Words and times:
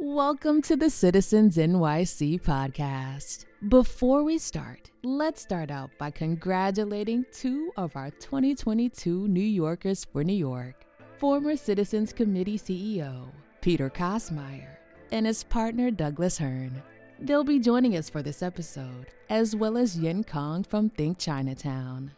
Welcome 0.00 0.62
to 0.62 0.76
the 0.76 0.90
Citizens 0.90 1.56
NYC 1.56 2.40
podcast. 2.40 3.46
Before 3.68 4.22
we 4.22 4.38
start, 4.38 4.92
let's 5.02 5.42
start 5.42 5.72
out 5.72 5.90
by 5.98 6.12
congratulating 6.12 7.26
two 7.32 7.72
of 7.76 7.96
our 7.96 8.10
2022 8.12 9.26
New 9.26 9.40
Yorkers 9.40 10.04
for 10.04 10.22
New 10.22 10.36
York 10.36 10.86
former 11.18 11.56
Citizens 11.56 12.12
Committee 12.12 12.60
CEO 12.60 13.32
Peter 13.60 13.90
Kostmayer 13.90 14.76
and 15.10 15.26
his 15.26 15.42
partner 15.42 15.90
Douglas 15.90 16.38
Hearn. 16.38 16.80
They'll 17.18 17.42
be 17.42 17.58
joining 17.58 17.96
us 17.96 18.08
for 18.08 18.22
this 18.22 18.40
episode, 18.40 19.08
as 19.30 19.56
well 19.56 19.76
as 19.76 19.98
Yin 19.98 20.22
Kong 20.22 20.62
from 20.62 20.90
Think 20.90 21.18
Chinatown. 21.18 22.12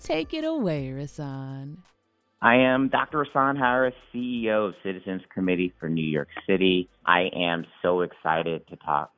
Take 0.00 0.34
it 0.34 0.44
away, 0.44 0.92
Rasan. 0.94 1.78
I 2.40 2.54
am 2.56 2.88
Dr. 2.88 3.24
Rasan 3.24 3.58
Harris, 3.58 3.94
CEO 4.14 4.68
of 4.68 4.74
Citizens 4.84 5.22
Committee 5.34 5.74
for 5.80 5.88
New 5.88 6.04
York 6.04 6.28
City. 6.46 6.88
I 7.04 7.30
am 7.34 7.64
so 7.82 8.02
excited 8.02 8.66
to 8.68 8.76
talk 8.76 9.10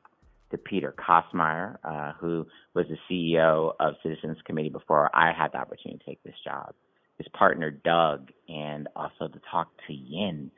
to 0.49 0.57
Peter 0.57 0.95
Kostmayer, 0.97 1.77
uh, 1.83 2.13
who 2.19 2.47
was 2.73 2.87
the 2.89 2.97
CEO 3.07 3.73
of 3.79 3.93
Citizens 4.01 4.37
Committee 4.45 4.69
before 4.69 5.15
I 5.15 5.31
had 5.33 5.51
the 5.53 5.59
opportunity 5.59 5.99
to 5.99 6.05
take 6.05 6.23
this 6.23 6.33
job, 6.43 6.73
his 7.19 7.27
partner 7.37 7.69
Doug, 7.69 8.29
and 8.49 8.87
also 8.95 9.27
to 9.27 9.39
talk 9.51 9.69
to 9.87 9.93
Yin. 9.93 10.49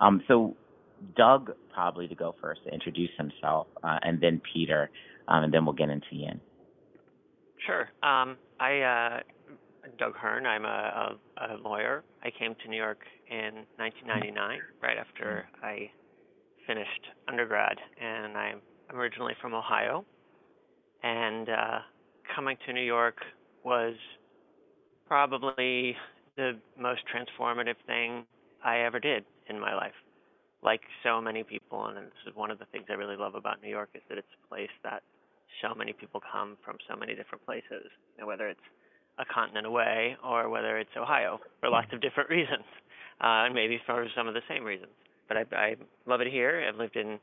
Um, 0.00 0.22
so, 0.28 0.56
Doug 1.16 1.52
probably 1.72 2.06
to 2.08 2.14
go 2.14 2.34
first 2.40 2.60
to 2.64 2.72
introduce 2.72 3.10
himself, 3.16 3.66
uh, 3.82 3.98
and 4.02 4.20
then 4.20 4.42
Peter, 4.52 4.90
um, 5.28 5.44
and 5.44 5.54
then 5.54 5.64
we'll 5.64 5.74
get 5.74 5.88
into 5.88 6.06
Yin. 6.12 6.38
Sure. 7.66 7.88
Um, 8.02 8.36
I 8.60 8.80
uh, 8.80 9.20
Doug 9.98 10.16
Hearn. 10.16 10.46
I'm 10.46 10.64
a, 10.64 10.68
a, 11.38 11.54
a, 11.54 11.56
lawyer. 11.62 12.02
I 12.22 12.30
came 12.30 12.54
to 12.62 12.68
New 12.68 12.76
York 12.76 13.00
in 13.30 13.66
1999, 13.76 14.58
right 14.82 14.96
after 14.98 15.46
I 15.62 15.90
finished 16.66 16.88
undergrad, 17.28 17.76
and 18.00 18.36
I'm 18.36 18.60
originally 18.90 19.34
from 19.40 19.54
Ohio. 19.54 20.04
And 21.02 21.48
uh, 21.48 21.78
coming 22.34 22.56
to 22.66 22.72
New 22.72 22.82
York 22.82 23.16
was 23.64 23.94
probably 25.06 25.96
the 26.36 26.52
most 26.78 27.02
transformative 27.12 27.76
thing 27.86 28.24
I 28.64 28.80
ever 28.80 28.98
did 28.98 29.24
in 29.48 29.60
my 29.60 29.74
life. 29.74 29.94
Like 30.62 30.80
so 31.02 31.20
many 31.20 31.42
people, 31.42 31.86
and 31.86 31.98
this 31.98 32.12
is 32.26 32.34
one 32.34 32.50
of 32.50 32.58
the 32.58 32.64
things 32.72 32.86
I 32.88 32.94
really 32.94 33.16
love 33.16 33.34
about 33.34 33.62
New 33.62 33.68
York 33.68 33.90
is 33.94 34.02
that 34.08 34.16
it's 34.16 34.34
a 34.44 34.48
place 34.48 34.72
that 34.82 35.02
so 35.60 35.74
many 35.74 35.92
people 35.92 36.20
come 36.32 36.56
from 36.64 36.78
so 36.88 36.96
many 36.96 37.14
different 37.14 37.44
places, 37.44 37.92
and 38.18 38.26
whether 38.26 38.48
it's 38.48 38.64
a 39.18 39.24
continent 39.24 39.66
away 39.66 40.16
or 40.24 40.48
whether 40.48 40.78
it's 40.78 40.90
Ohio 40.96 41.40
for 41.60 41.68
lots 41.68 41.88
of 41.92 42.00
different 42.00 42.30
reasons, 42.36 42.64
uh, 43.20 43.46
and 43.46 43.54
maybe 43.54 43.80
for 43.86 44.06
some 44.16 44.28
of 44.28 44.34
the 44.34 44.42
same 44.48 44.64
reasons. 44.64 44.92
But 45.28 45.36
I, 45.36 45.44
I 45.56 45.76
love 46.06 46.20
it 46.20 46.28
here. 46.30 46.64
I've 46.68 46.78
lived 46.78 46.96
in 46.96 47.18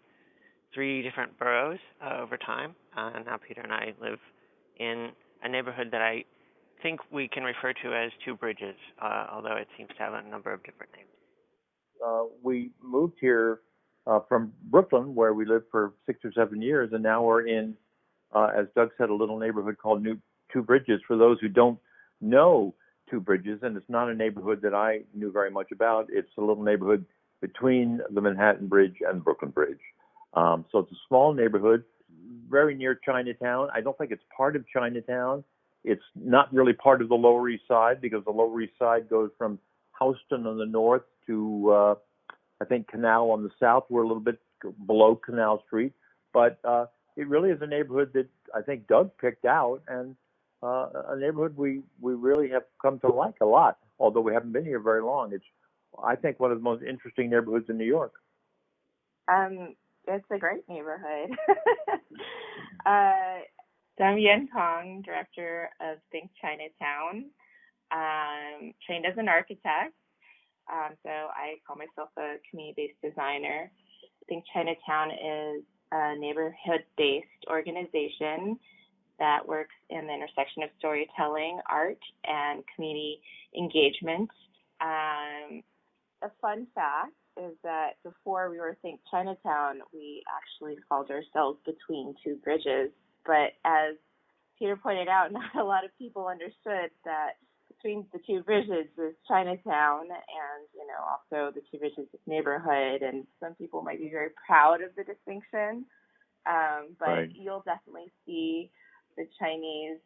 three 0.73 1.01
different 1.01 1.37
boroughs 1.37 1.79
uh, 2.03 2.21
over 2.21 2.37
time, 2.37 2.75
uh, 2.97 3.11
and 3.15 3.25
now 3.25 3.37
Peter 3.45 3.61
and 3.61 3.73
I 3.73 3.93
live 4.01 4.19
in 4.79 5.09
a 5.43 5.49
neighborhood 5.49 5.89
that 5.91 6.01
I 6.01 6.23
think 6.81 6.99
we 7.11 7.27
can 7.27 7.43
refer 7.43 7.73
to 7.83 7.93
as 7.93 8.11
Two 8.25 8.35
Bridges, 8.35 8.75
uh, 9.01 9.27
although 9.31 9.55
it 9.55 9.67
seems 9.77 9.89
to 9.97 10.03
have 10.03 10.13
a 10.13 10.27
number 10.27 10.51
of 10.53 10.63
different 10.63 10.91
names. 10.95 11.07
Uh, 12.03 12.23
we 12.41 12.71
moved 12.81 13.15
here 13.21 13.61
uh, 14.07 14.19
from 14.27 14.51
Brooklyn, 14.63 15.13
where 15.13 15.33
we 15.33 15.45
lived 15.45 15.65
for 15.69 15.93
six 16.05 16.19
or 16.23 16.31
seven 16.33 16.61
years, 16.61 16.89
and 16.93 17.03
now 17.03 17.23
we're 17.23 17.47
in, 17.47 17.75
uh, 18.33 18.49
as 18.57 18.65
Doug 18.75 18.89
said, 18.97 19.09
a 19.09 19.13
little 19.13 19.37
neighborhood 19.37 19.77
called 19.77 20.01
New 20.01 20.17
Two 20.51 20.61
Bridges. 20.61 21.01
For 21.07 21.17
those 21.17 21.39
who 21.39 21.47
don't 21.47 21.79
know 22.19 22.73
Two 23.09 23.19
Bridges, 23.19 23.59
and 23.61 23.75
it's 23.75 23.89
not 23.89 24.09
a 24.09 24.13
neighborhood 24.13 24.61
that 24.63 24.73
I 24.73 25.01
knew 25.13 25.31
very 25.31 25.51
much 25.51 25.71
about, 25.71 26.07
it's 26.09 26.29
a 26.37 26.41
little 26.41 26.63
neighborhood 26.63 27.05
between 27.41 27.99
the 28.13 28.21
Manhattan 28.21 28.67
Bridge 28.67 28.95
and 29.07 29.19
the 29.19 29.23
Brooklyn 29.23 29.51
Bridge. 29.51 29.79
Um, 30.33 30.65
so 30.71 30.79
it's 30.79 30.91
a 30.91 31.01
small 31.07 31.33
neighborhood, 31.33 31.83
very 32.49 32.75
near 32.75 32.95
Chinatown. 32.95 33.69
I 33.73 33.81
don't 33.81 33.97
think 33.97 34.11
it's 34.11 34.23
part 34.35 34.55
of 34.55 34.63
Chinatown. 34.67 35.43
It's 35.83 36.03
not 36.15 36.53
really 36.53 36.73
part 36.73 37.01
of 37.01 37.09
the 37.09 37.15
Lower 37.15 37.49
East 37.49 37.63
Side 37.67 37.99
because 37.99 38.23
the 38.23 38.31
Lower 38.31 38.61
East 38.61 38.73
Side 38.77 39.09
goes 39.09 39.31
from 39.37 39.59
Houston 39.99 40.45
on 40.45 40.57
the 40.57 40.65
north 40.65 41.03
to, 41.27 41.71
uh, 41.71 41.95
I 42.61 42.65
think, 42.65 42.87
Canal 42.87 43.31
on 43.31 43.43
the 43.43 43.49
south. 43.59 43.85
We're 43.89 44.03
a 44.03 44.07
little 44.07 44.23
bit 44.23 44.39
below 44.85 45.15
Canal 45.15 45.63
Street, 45.65 45.93
but 46.33 46.59
uh, 46.63 46.85
it 47.17 47.27
really 47.27 47.49
is 47.49 47.61
a 47.61 47.67
neighborhood 47.67 48.11
that 48.13 48.27
I 48.55 48.61
think 48.61 48.87
Doug 48.87 49.11
picked 49.19 49.45
out, 49.45 49.81
and 49.87 50.15
uh, 50.63 50.87
a 51.09 51.17
neighborhood 51.17 51.55
we 51.57 51.81
we 51.99 52.13
really 52.13 52.49
have 52.49 52.63
come 52.81 52.99
to 52.99 53.07
like 53.07 53.35
a 53.41 53.45
lot. 53.45 53.77
Although 53.99 54.21
we 54.21 54.33
haven't 54.33 54.51
been 54.51 54.65
here 54.65 54.79
very 54.79 55.01
long, 55.01 55.33
it's 55.33 55.45
I 56.03 56.15
think 56.15 56.39
one 56.39 56.51
of 56.51 56.57
the 56.57 56.63
most 56.63 56.83
interesting 56.83 57.29
neighborhoods 57.29 57.69
in 57.69 57.77
New 57.77 57.85
York. 57.85 58.13
Um, 59.27 59.75
it's 60.07 60.25
a 60.31 60.37
great 60.37 60.67
neighborhood. 60.67 61.31
uh, 62.85 63.39
so 63.97 64.03
I'm 64.03 64.17
Yin 64.17 64.47
Kong, 64.51 65.01
director 65.05 65.69
of 65.79 65.97
Think 66.11 66.31
Chinatown. 66.41 67.29
Um, 67.91 68.73
trained 68.85 69.05
as 69.05 69.17
an 69.17 69.27
architect, 69.27 69.93
um, 70.71 70.95
so 71.03 71.09
I 71.09 71.59
call 71.67 71.75
myself 71.75 72.09
a 72.17 72.35
community-based 72.49 73.01
designer. 73.03 73.69
Think 74.29 74.45
Chinatown 74.53 75.11
is 75.11 75.63
a 75.91 76.17
neighborhood-based 76.17 77.49
organization 77.49 78.57
that 79.21 79.47
works 79.47 79.75
in 79.91 80.07
the 80.07 80.13
intersection 80.13 80.63
of 80.63 80.69
storytelling, 80.79 81.59
art, 81.69 81.99
and 82.25 82.63
community 82.75 83.21
engagement. 83.55 84.27
Um, 84.81 85.61
a 86.23 86.31
fun 86.41 86.65
fact 86.73 87.13
is 87.37 87.53
that 87.63 88.01
before 88.03 88.49
we 88.49 88.57
were 88.59 88.75
Think 88.81 88.99
Chinatown, 89.11 89.81
we 89.93 90.23
actually 90.25 90.75
called 90.89 91.11
ourselves 91.11 91.59
Between 91.65 92.15
Two 92.25 92.37
Bridges. 92.43 92.89
But 93.23 93.53
as 93.63 93.93
Peter 94.57 94.75
pointed 94.75 95.07
out, 95.07 95.31
not 95.31 95.55
a 95.55 95.63
lot 95.63 95.85
of 95.85 95.91
people 95.99 96.27
understood 96.27 96.89
that 97.05 97.37
between 97.69 98.07
the 98.13 98.19
two 98.25 98.41
bridges 98.41 98.89
is 98.97 99.13
Chinatown 99.27 100.01
and, 100.01 100.61
you 100.73 100.85
know, 100.89 101.01
also 101.05 101.53
the 101.53 101.61
two 101.71 101.77
bridges 101.77 102.09
is 102.11 102.19
neighborhood. 102.25 103.03
And 103.03 103.27
some 103.39 103.53
people 103.53 103.83
might 103.83 103.99
be 103.99 104.09
very 104.09 104.29
proud 104.47 104.81
of 104.81 104.89
the 104.97 105.03
distinction. 105.03 105.85
Um, 106.49 106.95
but 106.99 107.05
right. 107.05 107.31
you'll 107.33 107.63
definitely 107.65 108.11
see 108.25 108.71
the 109.17 109.27
Chinese 109.39 109.99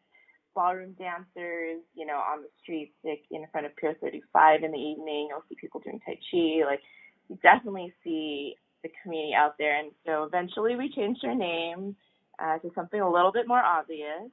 ballroom 0.56 0.96
dancers, 1.00 1.84
you 1.96 2.06
know, 2.06 2.18
on 2.18 2.42
the 2.42 2.50
streets 2.64 2.94
like 3.04 3.24
in 3.32 3.46
front 3.52 3.68
of 3.68 3.76
Pier 3.78 3.96
35 4.02 4.64
in 4.64 4.72
the 4.72 4.78
evening. 4.80 5.28
You'll 5.30 5.44
see 5.50 5.58
people 5.60 5.82
doing 5.82 6.00
Tai 6.06 6.16
Chi. 6.32 6.66
Like, 6.66 6.82
you 7.30 7.38
definitely 7.44 7.94
see 8.04 8.56
the 8.84 8.90
community 9.04 9.34
out 9.36 9.56
there. 9.60 9.80
And 9.80 9.92
so 10.06 10.24
eventually 10.24 10.76
we 10.76 10.92
changed 10.96 11.26
our 11.26 11.36
name 11.36 11.96
uh, 12.42 12.60
to 12.60 12.72
something 12.76 13.02
a 13.02 13.12
little 13.12 13.32
bit 13.32 13.48
more 13.48 13.62
obvious. 13.62 14.32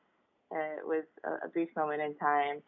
Uh, 0.54 0.78
it 0.80 0.86
was 0.86 1.04
a, 1.24 1.46
a 1.46 1.50
brief 1.50 1.70
moment 1.76 2.02
in 2.02 2.16
time. 2.16 2.62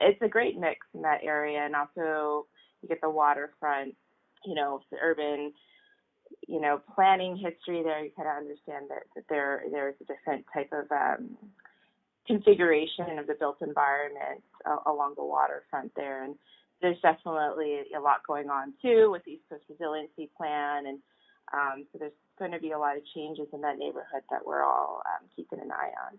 It's 0.00 0.20
a 0.22 0.28
great 0.28 0.58
mix 0.58 0.86
in 0.94 1.02
that 1.02 1.20
area, 1.24 1.60
and 1.60 1.74
also 1.76 2.46
you 2.82 2.88
get 2.88 3.00
the 3.02 3.10
waterfront, 3.10 3.94
you 4.44 4.54
know, 4.54 4.80
the 4.90 4.98
urban, 5.02 5.52
you 6.48 6.60
know, 6.60 6.80
planning 6.94 7.36
history 7.36 7.82
there. 7.82 8.02
You 8.02 8.10
kind 8.16 8.28
of 8.28 8.36
understand 8.36 8.86
that, 8.88 9.04
that 9.14 9.24
there 9.28 9.62
there's 9.70 9.94
a 10.00 10.04
different 10.04 10.46
type 10.52 10.72
of 10.72 10.90
um, 10.90 11.36
configuration 12.26 13.18
of 13.18 13.26
the 13.26 13.34
built 13.38 13.58
environment 13.60 14.42
uh, 14.64 14.78
along 14.90 15.14
the 15.16 15.24
waterfront 15.24 15.92
there, 15.94 16.24
and 16.24 16.34
there's 16.80 17.00
definitely 17.02 17.82
a 17.96 18.00
lot 18.00 18.26
going 18.26 18.48
on 18.48 18.72
too 18.80 19.10
with 19.12 19.22
the 19.24 19.32
East 19.32 19.44
Coast 19.50 19.64
Resiliency 19.68 20.30
Plan, 20.36 20.86
and 20.86 20.98
um, 21.52 21.86
so 21.92 21.98
there's 21.98 22.12
going 22.38 22.52
to 22.52 22.58
be 22.58 22.72
a 22.72 22.78
lot 22.78 22.96
of 22.96 23.02
changes 23.14 23.46
in 23.52 23.60
that 23.60 23.78
neighborhood 23.78 24.22
that 24.30 24.44
we're 24.44 24.64
all 24.64 25.02
um, 25.06 25.28
keeping 25.36 25.60
an 25.60 25.70
eye 25.70 25.92
on. 26.08 26.18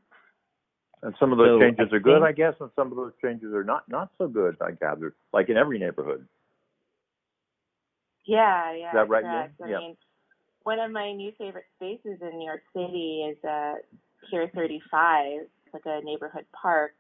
And 1.02 1.16
some 1.20 1.32
of 1.32 1.38
those 1.38 1.58
so 1.58 1.60
changes 1.60 1.94
are 1.94 2.00
good, 2.00 2.24
I 2.24 2.34
guess, 2.34 2.54
and 2.60 2.70
some 2.76 2.92
of 2.92 2.98
those 2.98 3.14
changes 3.22 3.54
are 3.54 3.64
not 3.64 3.90
not 3.90 4.10
so 4.18 4.28
good. 4.28 4.58
I 4.62 4.72
gather, 4.72 5.16
like 5.34 5.50
in 5.50 5.58
every 5.58 5.80
neighborhood. 5.80 6.28
Yeah, 8.26 8.76
yeah. 8.76 8.90
Is 8.90 8.94
that 8.94 9.10
right? 9.10 9.24
Correct. 9.24 9.54
Yeah. 9.60 9.78
I 9.78 9.80
mean, 9.80 9.98
one 10.70 10.80
of 10.80 10.92
my 10.92 11.12
new 11.12 11.32
favorite 11.40 11.66
spaces 11.78 12.20
in 12.22 12.38
New 12.38 12.46
York 12.46 12.62
City 12.76 13.26
is 13.28 13.44
uh, 13.44 13.74
Pier 14.30 14.52
35, 14.54 15.48
like 15.74 15.82
a 15.86 16.00
neighborhood 16.04 16.46
park 16.54 16.92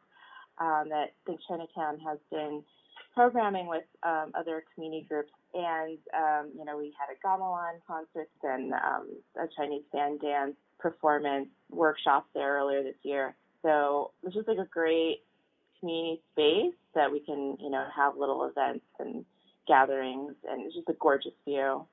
um, 0.57 0.85
that 0.89 1.13
Think 1.27 1.39
Chinatown 1.47 1.99
has 1.99 2.17
been 2.31 2.63
programming 3.13 3.67
with 3.67 3.83
um, 4.01 4.31
other 4.33 4.63
community 4.73 5.05
groups. 5.07 5.29
And, 5.53 5.99
um, 6.17 6.49
you 6.57 6.65
know, 6.65 6.79
we 6.79 6.95
had 6.97 7.13
a 7.13 7.17
gamelan 7.23 7.75
concert 7.85 8.29
and 8.41 8.73
um, 8.73 9.07
a 9.35 9.45
Chinese 9.55 9.83
fan 9.91 10.17
dance 10.17 10.55
performance 10.79 11.49
workshop 11.69 12.25
there 12.33 12.57
earlier 12.57 12.81
this 12.81 12.97
year. 13.03 13.35
So 13.61 14.13
it's 14.23 14.33
just 14.33 14.47
like 14.47 14.57
a 14.57 14.65
great 14.65 15.19
community 15.79 16.23
space 16.31 16.73
that 16.95 17.11
we 17.11 17.19
can, 17.19 17.55
you 17.59 17.69
know, 17.69 17.85
have 17.95 18.17
little 18.17 18.45
events 18.45 18.85
and 18.97 19.25
gatherings, 19.67 20.33
and 20.49 20.65
it's 20.65 20.73
just 20.73 20.89
a 20.89 20.95
gorgeous 20.99 21.33
view. 21.45 21.85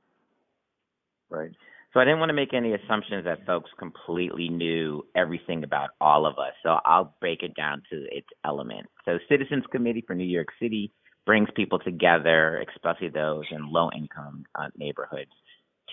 Right. 1.30 1.50
So 1.92 2.00
I 2.00 2.04
didn't 2.04 2.18
want 2.18 2.28
to 2.28 2.34
make 2.34 2.52
any 2.52 2.74
assumptions 2.74 3.24
that 3.24 3.46
folks 3.46 3.70
completely 3.78 4.48
knew 4.48 5.02
everything 5.14 5.64
about 5.64 5.90
all 6.00 6.26
of 6.26 6.38
us. 6.38 6.52
So 6.62 6.78
I'll 6.84 7.14
break 7.20 7.42
it 7.42 7.54
down 7.56 7.82
to 7.90 8.04
its 8.10 8.26
element. 8.44 8.86
So 9.04 9.18
Citizens 9.28 9.64
Committee 9.72 10.04
for 10.06 10.14
New 10.14 10.24
York 10.24 10.48
City 10.60 10.92
brings 11.24 11.48
people 11.56 11.78
together, 11.78 12.64
especially 12.74 13.08
those 13.08 13.44
in 13.50 13.72
low 13.72 13.90
income 13.96 14.44
uh, 14.54 14.68
neighborhoods, 14.76 15.30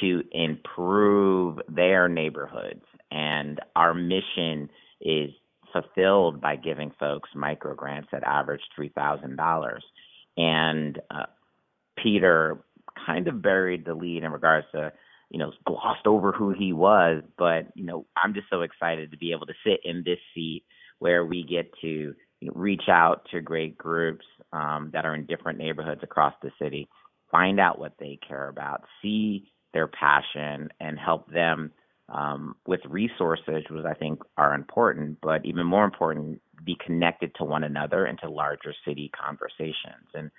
to 0.01 0.24
improve 0.31 1.59
their 1.69 2.09
neighborhoods. 2.09 2.83
And 3.12 3.59
our 3.75 3.94
mission 3.94 4.69
is 5.00 5.30
fulfilled 5.71 6.41
by 6.41 6.56
giving 6.56 6.91
folks 7.00 7.30
micro 7.35 7.75
grants 7.75 8.09
that 8.12 8.24
average 8.24 8.62
$3,000. 8.77 9.80
And 10.38 11.00
uh, 11.09 11.25
Peter 12.01 12.63
kind 13.06 13.27
of 13.27 13.41
buried 13.41 13.85
the 13.85 13.94
lead 13.94 14.24
in 14.24 14.31
regards 14.31 14.68
to, 14.74 14.91
you 15.33 15.39
know, 15.39 15.51
glossed 15.65 16.07
over 16.07 16.31
who 16.31 16.51
he 16.51 16.71
was. 16.71 17.24
But, 17.38 17.68
you 17.75 17.83
know, 17.83 18.06
I'm 18.15 18.33
just 18.33 18.47
so 18.50 18.62
excited 18.62 19.12
to 19.12 19.18
be 19.18 19.31
able 19.33 19.47
to 19.47 19.53
sit 19.65 19.80
in 19.83 20.03
this 20.06 20.19
seat 20.33 20.63
where 21.00 21.25
we 21.25 21.44
get 21.44 21.69
to 21.81 21.88
you 22.39 22.47
know, 22.47 22.53
reach 22.56 22.83
out 22.88 23.27
to 23.31 23.41
great 23.41 23.77
groups 23.77 24.25
um, 24.53 24.91
that 24.94 25.06
are 25.06 25.15
in 25.15 25.25
different 25.25 25.57
neighborhoods 25.57 26.01
across 26.03 26.33
the 26.41 26.51
city, 26.62 26.88
find 27.31 27.59
out 27.59 27.80
what 27.80 27.94
they 28.00 28.19
care 28.25 28.47
about, 28.47 28.83
see 29.01 29.51
their 29.74 29.88
passion, 29.88 30.69
and 30.80 31.00
help 31.00 31.30
them 31.31 31.71
um, 32.09 32.56
with 32.68 32.81
resources, 32.88 33.63
which 33.69 33.85
I 33.85 33.94
think 33.95 34.19
are 34.38 34.53
important, 34.53 35.18
but 35.21 35.45
even 35.45 35.65
more 35.65 35.85
important, 35.85 36.39
be 36.63 36.77
connected 36.85 37.33
to 37.35 37.44
one 37.44 37.63
another 37.63 38.06
and 38.06 38.19
to 38.19 38.30
larger 38.30 38.74
city 38.85 39.09
conversations. 39.19 40.07
And 40.13 40.30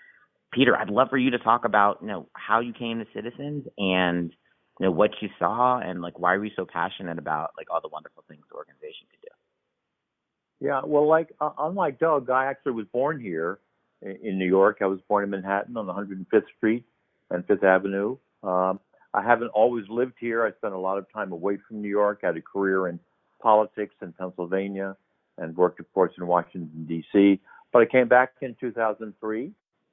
Peter, 0.53 0.77
I'd 0.77 0.91
love 0.91 1.09
for 1.11 1.19
you 1.19 1.31
to 1.31 1.39
talk 1.39 1.65
about 1.65 1.99
you 2.01 2.07
know 2.07 2.29
how 2.35 2.61
you 2.61 2.73
came 2.73 3.01
to 3.01 3.07
Citizens 3.13 3.67
and 3.77 4.33
you 4.81 4.87
know 4.87 4.93
what 4.93 5.11
you 5.21 5.29
saw 5.39 5.79
and 5.79 6.03
like 6.03 6.19
why 6.19 6.37
were 6.37 6.45
you 6.45 6.51
so 6.57 6.67
passionate 6.67 7.19
about 7.19 7.53
like 7.57 7.69
all 7.71 7.81
the 7.81 7.89
wonderful 7.89 8.25
things 8.29 8.43
the 8.51 8.57
organization 8.57 9.07
could 9.11 9.21
do. 9.23 10.67
Yeah, 10.67 10.81
well, 10.85 11.07
like 11.07 11.33
uh, 11.41 11.51
unlike 11.59 11.99
Doug, 11.99 12.31
I 12.31 12.47
actually 12.47 12.73
was 12.73 12.87
born 12.93 13.21
here 13.21 13.59
in, 14.03 14.19
in 14.23 14.39
New 14.39 14.47
York. 14.47 14.79
I 14.81 14.87
was 14.87 15.01
born 15.09 15.25
in 15.25 15.31
Manhattan 15.31 15.77
on 15.77 15.87
105th 15.87 16.43
Street 16.57 16.85
and 17.31 17.47
Fifth 17.47 17.65
Avenue. 17.65 18.17
Um, 18.43 18.81
I 19.13 19.23
haven't 19.23 19.49
always 19.49 19.85
lived 19.89 20.15
here. 20.19 20.45
I 20.45 20.53
spent 20.57 20.75
a 20.75 20.79
lot 20.79 20.99
of 20.99 21.11
time 21.13 21.33
away 21.33 21.59
from 21.69 21.83
New 21.83 21.89
York. 21.89 22.21
I 22.23 22.27
had 22.27 22.37
a 22.37 22.43
career 22.43 22.89
in 22.89 22.99
politics 23.41 23.95
in 24.03 24.13
Pennsylvania 24.13 24.97
and 25.39 25.57
worked, 25.57 25.81
of 25.81 25.93
course, 25.93 26.13
in 26.19 26.27
Washington, 26.27 26.87
D.C. 26.89 27.41
But 27.73 27.83
I 27.83 27.87
came 27.87 28.09
back 28.09 28.33
in 28.41 28.57
2003 28.61 29.53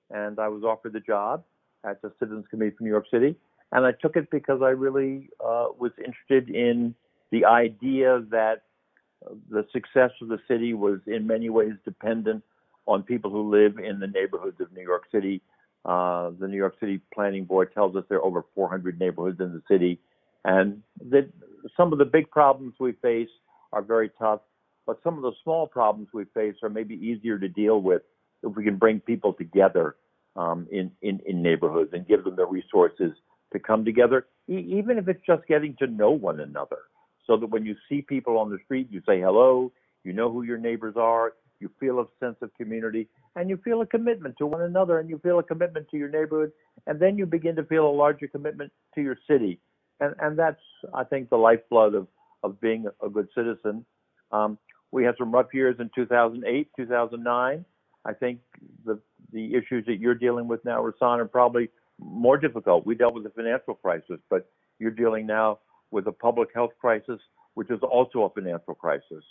and 0.09 0.39
I 0.39 0.47
was 0.47 0.63
offered 0.63 0.93
the 0.93 0.99
job 0.99 1.43
at 1.83 2.01
the 2.01 2.11
Citizens 2.19 2.45
Committee 2.49 2.75
for 2.77 2.83
New 2.83 2.89
York 2.89 3.05
City. 3.11 3.35
And 3.71 3.85
I 3.85 3.91
took 3.93 4.15
it 4.15 4.29
because 4.29 4.61
I 4.61 4.69
really 4.69 5.29
uh, 5.39 5.67
was 5.77 5.91
interested 5.97 6.53
in 6.53 6.93
the 7.31 7.45
idea 7.45 8.21
that 8.29 8.63
the 9.49 9.65
success 9.71 10.11
of 10.21 10.27
the 10.27 10.39
city 10.47 10.73
was 10.73 10.99
in 11.07 11.27
many 11.27 11.49
ways 11.49 11.73
dependent 11.85 12.43
on 12.87 13.03
people 13.03 13.31
who 13.31 13.49
live 13.49 13.77
in 13.77 13.99
the 13.99 14.07
neighborhoods 14.07 14.59
of 14.59 14.71
New 14.73 14.81
York 14.81 15.03
City. 15.11 15.41
Uh, 15.85 16.31
the 16.39 16.47
New 16.47 16.57
York 16.57 16.75
City 16.79 16.99
Planning 17.13 17.45
Board 17.45 17.73
tells 17.73 17.95
us 17.95 18.03
there 18.09 18.19
are 18.19 18.25
over 18.25 18.43
400 18.55 18.99
neighborhoods 18.99 19.39
in 19.39 19.53
the 19.53 19.61
city, 19.69 19.99
and 20.43 20.81
that 21.09 21.29
some 21.77 21.93
of 21.93 21.99
the 21.99 22.05
big 22.05 22.29
problems 22.29 22.73
we 22.79 22.93
face 22.93 23.29
are 23.71 23.81
very 23.81 24.09
tough, 24.19 24.41
but 24.85 24.99
some 25.03 25.15
of 25.15 25.21
the 25.21 25.31
small 25.43 25.67
problems 25.67 26.09
we 26.13 26.25
face 26.33 26.55
are 26.61 26.69
maybe 26.69 26.95
easier 26.95 27.39
to 27.39 27.47
deal 27.47 27.81
with 27.81 28.01
if 28.43 28.55
we 28.55 28.63
can 28.63 28.77
bring 28.77 28.99
people 28.99 29.33
together 29.33 29.95
um, 30.35 30.67
in, 30.71 30.91
in, 31.01 31.19
in 31.25 31.41
neighborhoods 31.41 31.91
and 31.93 32.07
give 32.07 32.23
them 32.23 32.35
the 32.35 32.45
resources 32.45 33.11
to 33.53 33.59
come 33.59 33.85
together, 33.85 34.27
e- 34.47 34.65
even 34.77 34.97
if 34.97 35.07
it's 35.07 35.25
just 35.25 35.47
getting 35.47 35.75
to 35.79 35.87
know 35.87 36.11
one 36.11 36.39
another. 36.39 36.77
So 37.27 37.37
that 37.37 37.47
when 37.47 37.65
you 37.65 37.75
see 37.87 38.01
people 38.01 38.37
on 38.37 38.49
the 38.49 38.57
street, 38.65 38.87
you 38.89 39.01
say 39.07 39.19
hello, 39.19 39.71
you 40.03 40.13
know 40.13 40.31
who 40.31 40.43
your 40.43 40.57
neighbors 40.57 40.95
are, 40.97 41.33
you 41.59 41.69
feel 41.79 41.99
a 41.99 42.05
sense 42.19 42.37
of 42.41 42.51
community, 42.55 43.07
and 43.35 43.49
you 43.49 43.57
feel 43.57 43.81
a 43.81 43.85
commitment 43.85 44.35
to 44.39 44.47
one 44.47 44.63
another, 44.63 44.99
and 44.99 45.09
you 45.09 45.19
feel 45.19 45.39
a 45.39 45.43
commitment 45.43 45.87
to 45.89 45.97
your 45.97 46.09
neighborhood, 46.09 46.51
and 46.87 46.99
then 46.99 47.17
you 47.17 47.25
begin 47.25 47.55
to 47.55 47.63
feel 47.63 47.87
a 47.87 47.91
larger 47.91 48.27
commitment 48.27 48.71
to 48.95 49.01
your 49.01 49.17
city, 49.29 49.59
and 49.99 50.15
and 50.19 50.37
that's 50.37 50.61
I 50.93 51.03
think 51.03 51.29
the 51.29 51.37
lifeblood 51.37 51.93
of 51.93 52.07
of 52.43 52.59
being 52.59 52.87
a 53.03 53.09
good 53.09 53.27
citizen. 53.35 53.85
Um, 54.31 54.57
we 54.91 55.03
had 55.03 55.15
some 55.17 55.31
rough 55.31 55.53
years 55.53 55.75
in 55.79 55.89
2008, 55.95 56.67
2009. 56.75 57.65
I 58.03 58.13
think 58.13 58.39
the 58.85 58.99
the 59.31 59.55
issues 59.55 59.85
that 59.85 59.99
you're 59.99 60.15
dealing 60.15 60.47
with 60.47 60.65
now, 60.65 60.83
Rasan, 60.83 61.19
are 61.19 61.25
probably 61.25 61.69
more 62.01 62.37
difficult. 62.37 62.85
We 62.85 62.95
dealt 62.95 63.13
with 63.13 63.25
a 63.25 63.29
financial 63.29 63.75
crisis, 63.75 64.19
but 64.29 64.49
you're 64.79 64.91
dealing 64.91 65.25
now 65.27 65.59
with 65.91 66.07
a 66.07 66.11
public 66.11 66.49
health 66.53 66.71
crisis, 66.79 67.19
which 67.53 67.69
is 67.69 67.79
also 67.81 68.23
a 68.23 68.29
financial 68.29 68.73
crisis. 68.73 69.23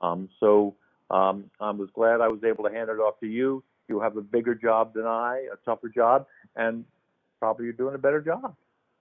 Um, 0.00 0.28
so 0.40 0.74
um, 1.10 1.50
I 1.60 1.70
was 1.70 1.88
glad 1.94 2.20
I 2.20 2.28
was 2.28 2.40
able 2.44 2.64
to 2.64 2.70
hand 2.70 2.88
it 2.88 2.94
off 2.94 3.20
to 3.20 3.26
you. 3.26 3.62
You 3.88 4.00
have 4.00 4.16
a 4.16 4.22
bigger 4.22 4.54
job 4.54 4.94
than 4.94 5.04
I, 5.06 5.46
a 5.52 5.56
tougher 5.64 5.90
job, 5.94 6.26
and 6.56 6.84
probably 7.38 7.64
you're 7.66 7.74
doing 7.74 7.94
a 7.94 7.98
better 7.98 8.20
job. 8.20 8.56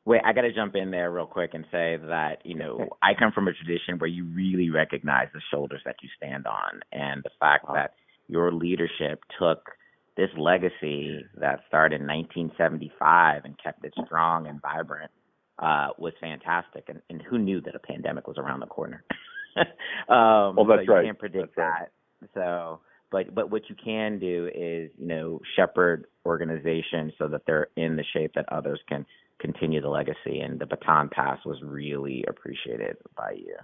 Wait, 0.06 0.20
I 0.26 0.34
got 0.34 0.42
to 0.42 0.52
jump 0.52 0.76
in 0.76 0.92
there 0.92 1.10
real 1.10 1.26
quick 1.26 1.52
and 1.54 1.64
say 1.72 1.98
that, 2.08 2.40
you 2.44 2.56
know, 2.56 2.90
I 3.02 3.14
come 3.18 3.32
from 3.32 3.48
a 3.48 3.54
tradition 3.54 3.98
where 4.00 4.10
you 4.10 4.26
really 4.26 4.70
recognize 4.70 5.30
the 5.34 5.40
shoulders 5.50 5.80
that 5.86 5.96
you 6.02 6.10
stand 6.18 6.46
on 6.46 6.82
and 6.92 7.24
the 7.24 7.30
fact 7.40 7.64
uh-huh. 7.64 7.76
that 7.76 7.94
your 8.28 8.52
leadership 8.52 9.24
took 9.40 9.70
this 10.16 10.30
legacy 10.38 11.26
that 11.40 11.62
started 11.68 12.02
in 12.02 12.08
1975 12.08 13.46
and 13.46 13.56
kept 13.62 13.84
it 13.84 13.94
strong 14.06 14.48
and 14.48 14.62
vibrant 14.62 15.12
uh, 15.60 15.90
was 15.98 16.14
fantastic. 16.22 16.86
And, 16.88 17.02
and 17.10 17.22
who 17.22 17.38
knew 17.38 17.62
that 17.62 17.76
a 17.76 17.80
pandemic 17.80 18.28
was 18.28 18.38
around 18.38 18.60
the 18.60 18.68
corner? 18.68 19.04
um, 20.10 20.56
well, 20.56 20.66
that's 20.66 20.86
so 20.86 20.94
right. 20.94 21.02
You 21.02 21.08
can't 21.08 21.20
predict 21.20 21.56
that's 21.56 21.56
that. 21.58 21.92
Right. 22.22 22.30
So, 22.34 22.80
but 23.12 23.36
but 23.36 23.52
what 23.52 23.64
you 23.70 23.76
can 23.84 24.20
do 24.20 24.48
is 24.48 24.90
you 24.98 25.08
know 25.08 25.40
shepherd 25.56 26.06
organizations 26.26 27.14
so 27.18 27.28
that 27.28 27.42
they're 27.46 27.68
in 27.76 27.96
the 27.96 28.04
shape 28.14 28.32
that 28.36 28.46
others 28.52 28.80
can 28.88 29.06
continue 29.40 29.82
the 29.82 29.90
legacy. 29.90 30.40
And 30.40 30.60
the 30.60 30.66
baton 30.66 31.10
pass 31.10 31.40
was 31.46 31.58
really 31.64 32.24
appreciated 32.28 32.98
by 33.16 33.32
you. 33.36 33.56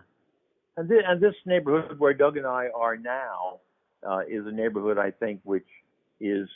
And 0.77 0.87
this, 0.87 0.99
and 1.07 1.21
this 1.21 1.33
neighborhood 1.45 1.99
where 1.99 2.13
Doug 2.13 2.37
and 2.37 2.45
I 2.45 2.67
are 2.75 2.95
now 2.95 3.59
uh, 4.07 4.19
is 4.19 4.45
a 4.45 4.51
neighborhood 4.51 4.97
I 4.97 5.11
think 5.11 5.41
which 5.43 5.65
is 6.19 6.47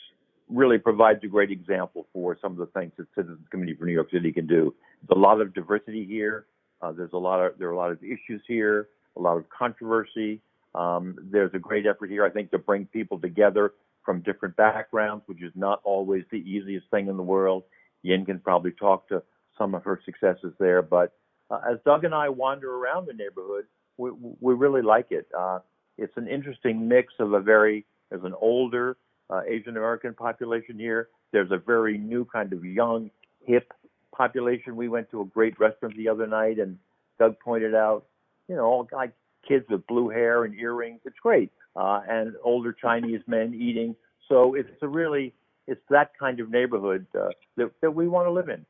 really 0.48 0.78
provides 0.78 1.20
a 1.24 1.26
great 1.26 1.50
example 1.50 2.06
for 2.12 2.36
some 2.40 2.52
of 2.52 2.58
the 2.58 2.66
things 2.78 2.92
that 2.98 3.06
Citizens 3.14 3.46
Committee 3.50 3.74
for 3.74 3.86
New 3.86 3.92
York 3.92 4.10
City 4.10 4.30
can 4.32 4.46
do. 4.46 4.74
There's 5.02 5.16
a 5.16 5.18
lot 5.18 5.40
of 5.40 5.54
diversity 5.54 6.04
here. 6.04 6.46
Uh, 6.82 6.92
there's 6.92 7.12
a 7.14 7.18
lot 7.18 7.40
of 7.40 7.58
there 7.58 7.68
are 7.68 7.72
a 7.72 7.76
lot 7.76 7.90
of 7.90 7.98
issues 8.02 8.42
here 8.46 8.88
a 9.16 9.20
lot 9.20 9.36
of 9.36 9.48
controversy. 9.48 10.40
Um, 10.74 11.16
there's 11.30 11.52
a 11.54 11.58
great 11.58 11.86
effort 11.86 12.10
here, 12.10 12.24
I 12.24 12.30
think, 12.30 12.50
to 12.50 12.58
bring 12.58 12.86
people 12.86 13.18
together 13.18 13.74
from 14.04 14.20
different 14.20 14.56
backgrounds, 14.56 15.22
which 15.26 15.42
is 15.42 15.52
not 15.54 15.80
always 15.84 16.24
the 16.30 16.38
easiest 16.38 16.88
thing 16.90 17.08
in 17.08 17.16
the 17.16 17.22
world. 17.22 17.62
Yin 18.02 18.26
can 18.26 18.38
probably 18.40 18.72
talk 18.72 19.08
to 19.08 19.22
some 19.56 19.74
of 19.74 19.84
her 19.84 20.00
successes 20.04 20.52
there, 20.58 20.82
but 20.82 21.12
uh, 21.50 21.60
as 21.70 21.78
Doug 21.84 22.04
and 22.04 22.14
I 22.14 22.28
wander 22.28 22.74
around 22.74 23.06
the 23.06 23.12
neighborhood, 23.12 23.66
we, 23.96 24.10
we 24.40 24.54
really 24.54 24.82
like 24.82 25.06
it. 25.10 25.28
Uh, 25.36 25.60
it's 25.96 26.16
an 26.16 26.26
interesting 26.26 26.88
mix 26.88 27.14
of 27.20 27.32
a 27.32 27.40
very, 27.40 27.86
there's 28.10 28.24
an 28.24 28.34
older 28.40 28.96
uh, 29.30 29.42
Asian 29.48 29.76
American 29.76 30.14
population 30.14 30.78
here. 30.78 31.08
There's 31.32 31.50
a 31.50 31.58
very 31.58 31.98
new 31.98 32.24
kind 32.24 32.52
of 32.52 32.64
young, 32.64 33.10
hip 33.44 33.72
population. 34.16 34.76
We 34.76 34.88
went 34.88 35.10
to 35.10 35.22
a 35.22 35.24
great 35.24 35.58
restaurant 35.58 35.96
the 35.96 36.08
other 36.08 36.26
night, 36.26 36.58
and 36.58 36.78
Doug 37.18 37.38
pointed 37.40 37.74
out 37.74 38.04
you 38.48 38.56
know, 38.56 38.64
all 38.64 38.88
like 38.92 39.12
kids 39.46 39.64
with 39.68 39.86
blue 39.86 40.08
hair 40.08 40.44
and 40.44 40.54
earrings. 40.58 41.00
It's 41.04 41.18
great. 41.22 41.50
Uh, 41.76 42.00
and 42.08 42.34
older 42.42 42.72
Chinese 42.72 43.20
men 43.26 43.54
eating. 43.54 43.96
So 44.28 44.54
it's 44.54 44.70
a 44.82 44.88
really, 44.88 45.34
it's 45.66 45.80
that 45.90 46.12
kind 46.18 46.40
of 46.40 46.50
neighborhood 46.50 47.06
uh, 47.18 47.28
that, 47.56 47.72
that 47.82 47.90
we 47.90 48.08
want 48.08 48.26
to 48.26 48.30
live 48.30 48.48
in. 48.48 48.64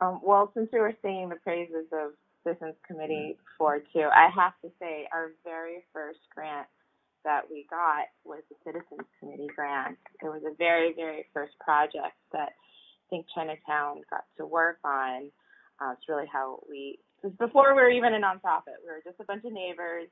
Um, 0.00 0.20
well, 0.24 0.50
since 0.54 0.68
we 0.72 0.78
were 0.78 0.94
singing 1.02 1.28
the 1.28 1.36
praises 1.36 1.86
of 1.92 2.12
Citizens 2.46 2.76
Committee 2.86 3.36
for 3.58 3.80
too, 3.92 4.08
I 4.14 4.30
have 4.34 4.52
to 4.62 4.70
say 4.80 5.06
our 5.12 5.32
very 5.44 5.84
first 5.92 6.20
grant 6.34 6.66
that 7.24 7.42
we 7.50 7.66
got 7.68 8.08
was 8.24 8.42
the 8.48 8.56
Citizens 8.64 9.06
Committee 9.18 9.50
grant. 9.54 9.98
It 10.22 10.26
was 10.26 10.42
a 10.46 10.54
very, 10.56 10.92
very 10.94 11.26
first 11.32 11.52
project 11.60 12.16
that 12.32 12.50
I 12.52 13.04
think 13.08 13.26
Chinatown 13.34 14.02
got 14.08 14.24
to 14.38 14.46
work 14.46 14.78
on. 14.84 15.30
Uh, 15.80 15.92
it's 15.92 16.08
really 16.08 16.28
how 16.30 16.60
we 16.68 16.98
because 17.20 17.36
before 17.36 17.74
we 17.74 17.82
were 17.82 17.90
even 17.90 18.14
a 18.14 18.18
nonprofit, 18.18 18.80
we 18.84 18.88
were 18.88 19.04
just 19.04 19.20
a 19.20 19.24
bunch 19.24 19.44
of 19.44 19.52
neighbors 19.52 20.08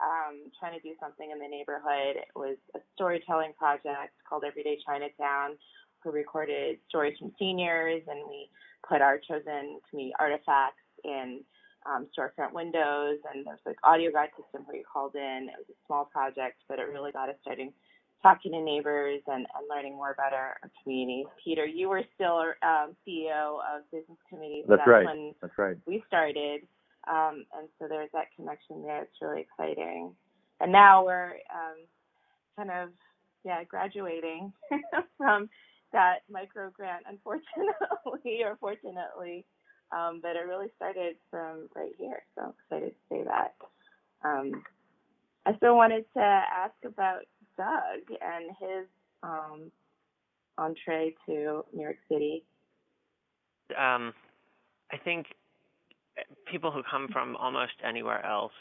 um, 0.00 0.48
trying 0.58 0.78
to 0.78 0.80
do 0.80 0.94
something 1.00 1.30
in 1.30 1.38
the 1.38 1.48
neighborhood. 1.48 2.16
It 2.16 2.32
was 2.34 2.56
a 2.74 2.80
storytelling 2.94 3.52
project 3.58 4.14
called 4.28 4.44
Everyday 4.46 4.78
Chinatown. 4.84 5.58
We 6.04 6.12
recorded 6.12 6.78
stories 6.88 7.18
from 7.18 7.32
seniors, 7.38 8.02
and 8.08 8.20
we 8.28 8.48
put 8.88 9.02
our 9.02 9.18
chosen 9.18 9.80
community 9.90 10.14
artifacts 10.18 10.80
in 11.04 11.42
um, 11.86 12.06
storefront 12.16 12.52
windows. 12.52 13.18
And 13.32 13.46
there's 13.46 13.60
like 13.66 13.76
audio 13.84 14.10
guide 14.10 14.30
system 14.36 14.66
where 14.66 14.76
you 14.76 14.84
called 14.90 15.14
in. 15.14 15.48
It 15.50 15.58
was 15.58 15.68
a 15.70 15.78
small 15.86 16.04
project, 16.06 16.62
but 16.68 16.78
it 16.78 16.88
really 16.92 17.12
got 17.12 17.28
us 17.28 17.36
starting 17.42 17.72
talking 18.22 18.52
to 18.52 18.60
neighbors 18.60 19.20
and, 19.26 19.46
and 19.46 19.68
learning 19.70 19.94
more 19.94 20.10
about 20.10 20.32
our, 20.32 20.56
our 20.62 20.70
communities. 20.82 21.26
Peter, 21.44 21.64
you 21.64 21.88
were 21.88 22.02
still 22.14 22.42
um, 22.62 22.96
CEO 23.06 23.58
of 23.62 23.82
Citizens 23.90 24.18
Committee. 24.28 24.64
That's, 24.68 24.80
that's 24.80 24.88
right. 24.88 25.04
When 25.04 25.34
That's 25.40 25.58
right. 25.58 25.76
We 25.86 26.02
started, 26.06 26.62
um, 27.08 27.44
and 27.56 27.68
so 27.78 27.86
there's 27.88 28.10
that 28.12 28.26
connection 28.36 28.82
there. 28.82 29.02
It's 29.02 29.22
really 29.22 29.40
exciting. 29.42 30.12
And 30.60 30.72
now 30.72 31.04
we're 31.04 31.34
um, 31.54 31.86
kind 32.56 32.70
of 32.70 32.90
yeah 33.44 33.62
graduating 33.62 34.52
from 35.16 35.48
that 35.92 36.18
micro 36.30 36.70
grant, 36.70 37.04
unfortunately 37.08 38.40
or 38.44 38.56
fortunately. 38.60 39.44
Um, 39.90 40.20
but 40.22 40.36
it 40.36 40.46
really 40.46 40.68
started 40.76 41.16
from 41.30 41.68
right 41.74 41.92
here, 41.96 42.22
so 42.34 42.42
I'm 42.42 42.52
excited 42.64 42.90
to 42.90 43.14
say 43.14 43.24
that. 43.24 43.54
Um, 44.22 44.62
I 45.46 45.56
still 45.56 45.76
wanted 45.76 46.04
to 46.14 46.20
ask 46.20 46.74
about 46.84 47.22
Doug 47.56 48.18
and 48.20 48.50
his 48.60 48.86
um, 49.22 49.72
entree 50.58 51.14
to 51.26 51.64
New 51.72 51.82
York 51.82 51.96
City. 52.10 52.44
Um, 53.70 54.12
I 54.92 54.98
think 54.98 55.26
people 56.50 56.70
who 56.70 56.82
come 56.90 57.08
from 57.12 57.36
almost 57.36 57.72
anywhere 57.86 58.24
else, 58.24 58.52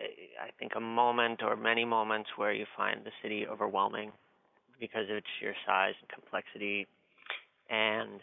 I 0.00 0.50
think 0.58 0.72
a 0.76 0.80
moment 0.80 1.40
or 1.42 1.56
many 1.56 1.84
moments 1.84 2.30
where 2.36 2.52
you 2.52 2.66
find 2.76 3.04
the 3.04 3.12
city 3.22 3.46
overwhelming 3.46 4.12
because 4.80 5.08
of 5.08 5.16
its 5.16 5.26
sheer 5.40 5.54
size 5.66 5.94
and 6.00 6.08
complexity, 6.10 6.86
and 7.70 8.20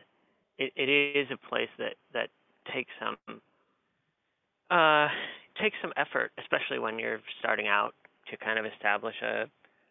it, 0.57 0.73
it 0.75 0.89
is 0.89 1.27
a 1.31 1.49
place 1.49 1.69
that 1.77 1.95
that 2.13 2.29
takes 2.73 2.91
some 2.99 3.41
uh, 4.69 5.07
takes 5.61 5.75
some 5.81 5.91
effort, 5.97 6.31
especially 6.39 6.79
when 6.79 6.97
you're 6.97 7.19
starting 7.39 7.67
out 7.67 7.93
to 8.29 8.37
kind 8.37 8.57
of 8.59 8.65
establish 8.65 9.15
a 9.21 9.45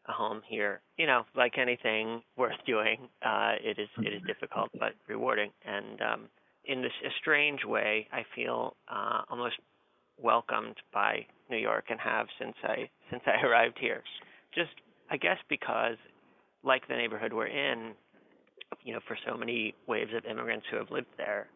a 0.09 0.13
home 0.13 0.43
here. 0.47 0.81
You 0.97 1.07
know, 1.07 1.23
like 1.37 1.59
anything 1.59 2.23
worth 2.37 2.57
doing, 2.67 3.09
uh, 3.25 3.55
it 3.63 3.79
is 3.79 3.89
it 3.99 4.13
is 4.13 4.23
difficult 4.27 4.71
but 4.79 4.93
rewarding. 5.09 5.51
And 5.65 6.01
um, 6.01 6.21
in 6.65 6.83
this 6.83 6.93
a 7.05 7.11
strange 7.21 7.65
way, 7.65 8.07
I 8.13 8.25
feel 8.35 8.77
uh, 8.89 9.23
almost 9.31 9.57
welcomed 10.23 10.77
by 10.93 11.27
New 11.51 11.57
York 11.57 11.87
and 11.91 11.99
have 12.01 12.27
since 12.39 12.55
I 12.63 12.89
since 13.11 13.23
I 13.27 13.45
arrived 13.47 13.79
here. 13.81 14.03
Just 14.55 14.73
I 15.11 15.17
guess 15.17 15.39
because 15.49 15.97
like 16.63 16.87
the 16.89 16.97
neighborhood 16.97 17.33
we're 17.33 17.47
in, 17.47 17.93
you 18.85 18.93
know, 18.93 19.01
for 19.09 19.17
so 19.27 19.37
many 19.37 19.75
waves 19.87 20.11
of 20.17 20.25
immigrants 20.25 20.67
who 20.71 20.77
have 20.77 20.91
lived 20.91 21.09
there, 21.17 21.49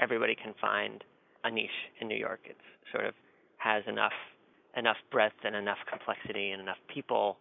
everybody 0.00 0.34
can 0.34 0.54
find 0.60 1.02
a 1.44 1.50
niche 1.50 1.70
in 2.00 2.08
New 2.08 2.16
York. 2.16 2.40
It's 2.44 2.58
sort 2.92 3.06
of 3.06 3.14
has 3.58 3.82
enough 3.86 4.12
enough 4.76 4.96
breadth 5.10 5.36
and 5.44 5.54
enough 5.54 5.78
complexity 5.88 6.50
and 6.50 6.62
enough 6.62 6.78
people 6.92 7.36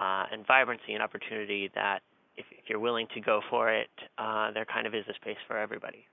uh, 0.00 0.24
and 0.32 0.46
vibrancy 0.46 0.94
and 0.94 1.02
opportunity 1.02 1.70
that 1.74 2.00
if, 2.36 2.44
if 2.50 2.64
you're 2.68 2.80
willing 2.80 3.06
to 3.14 3.20
go 3.20 3.40
for 3.50 3.70
it, 3.70 3.90
uh, 4.18 4.50
there 4.52 4.64
kind 4.64 4.86
of 4.86 4.94
is 4.94 5.04
a 5.08 5.14
space 5.14 5.36
for 5.46 5.56
everybody. 5.58 6.06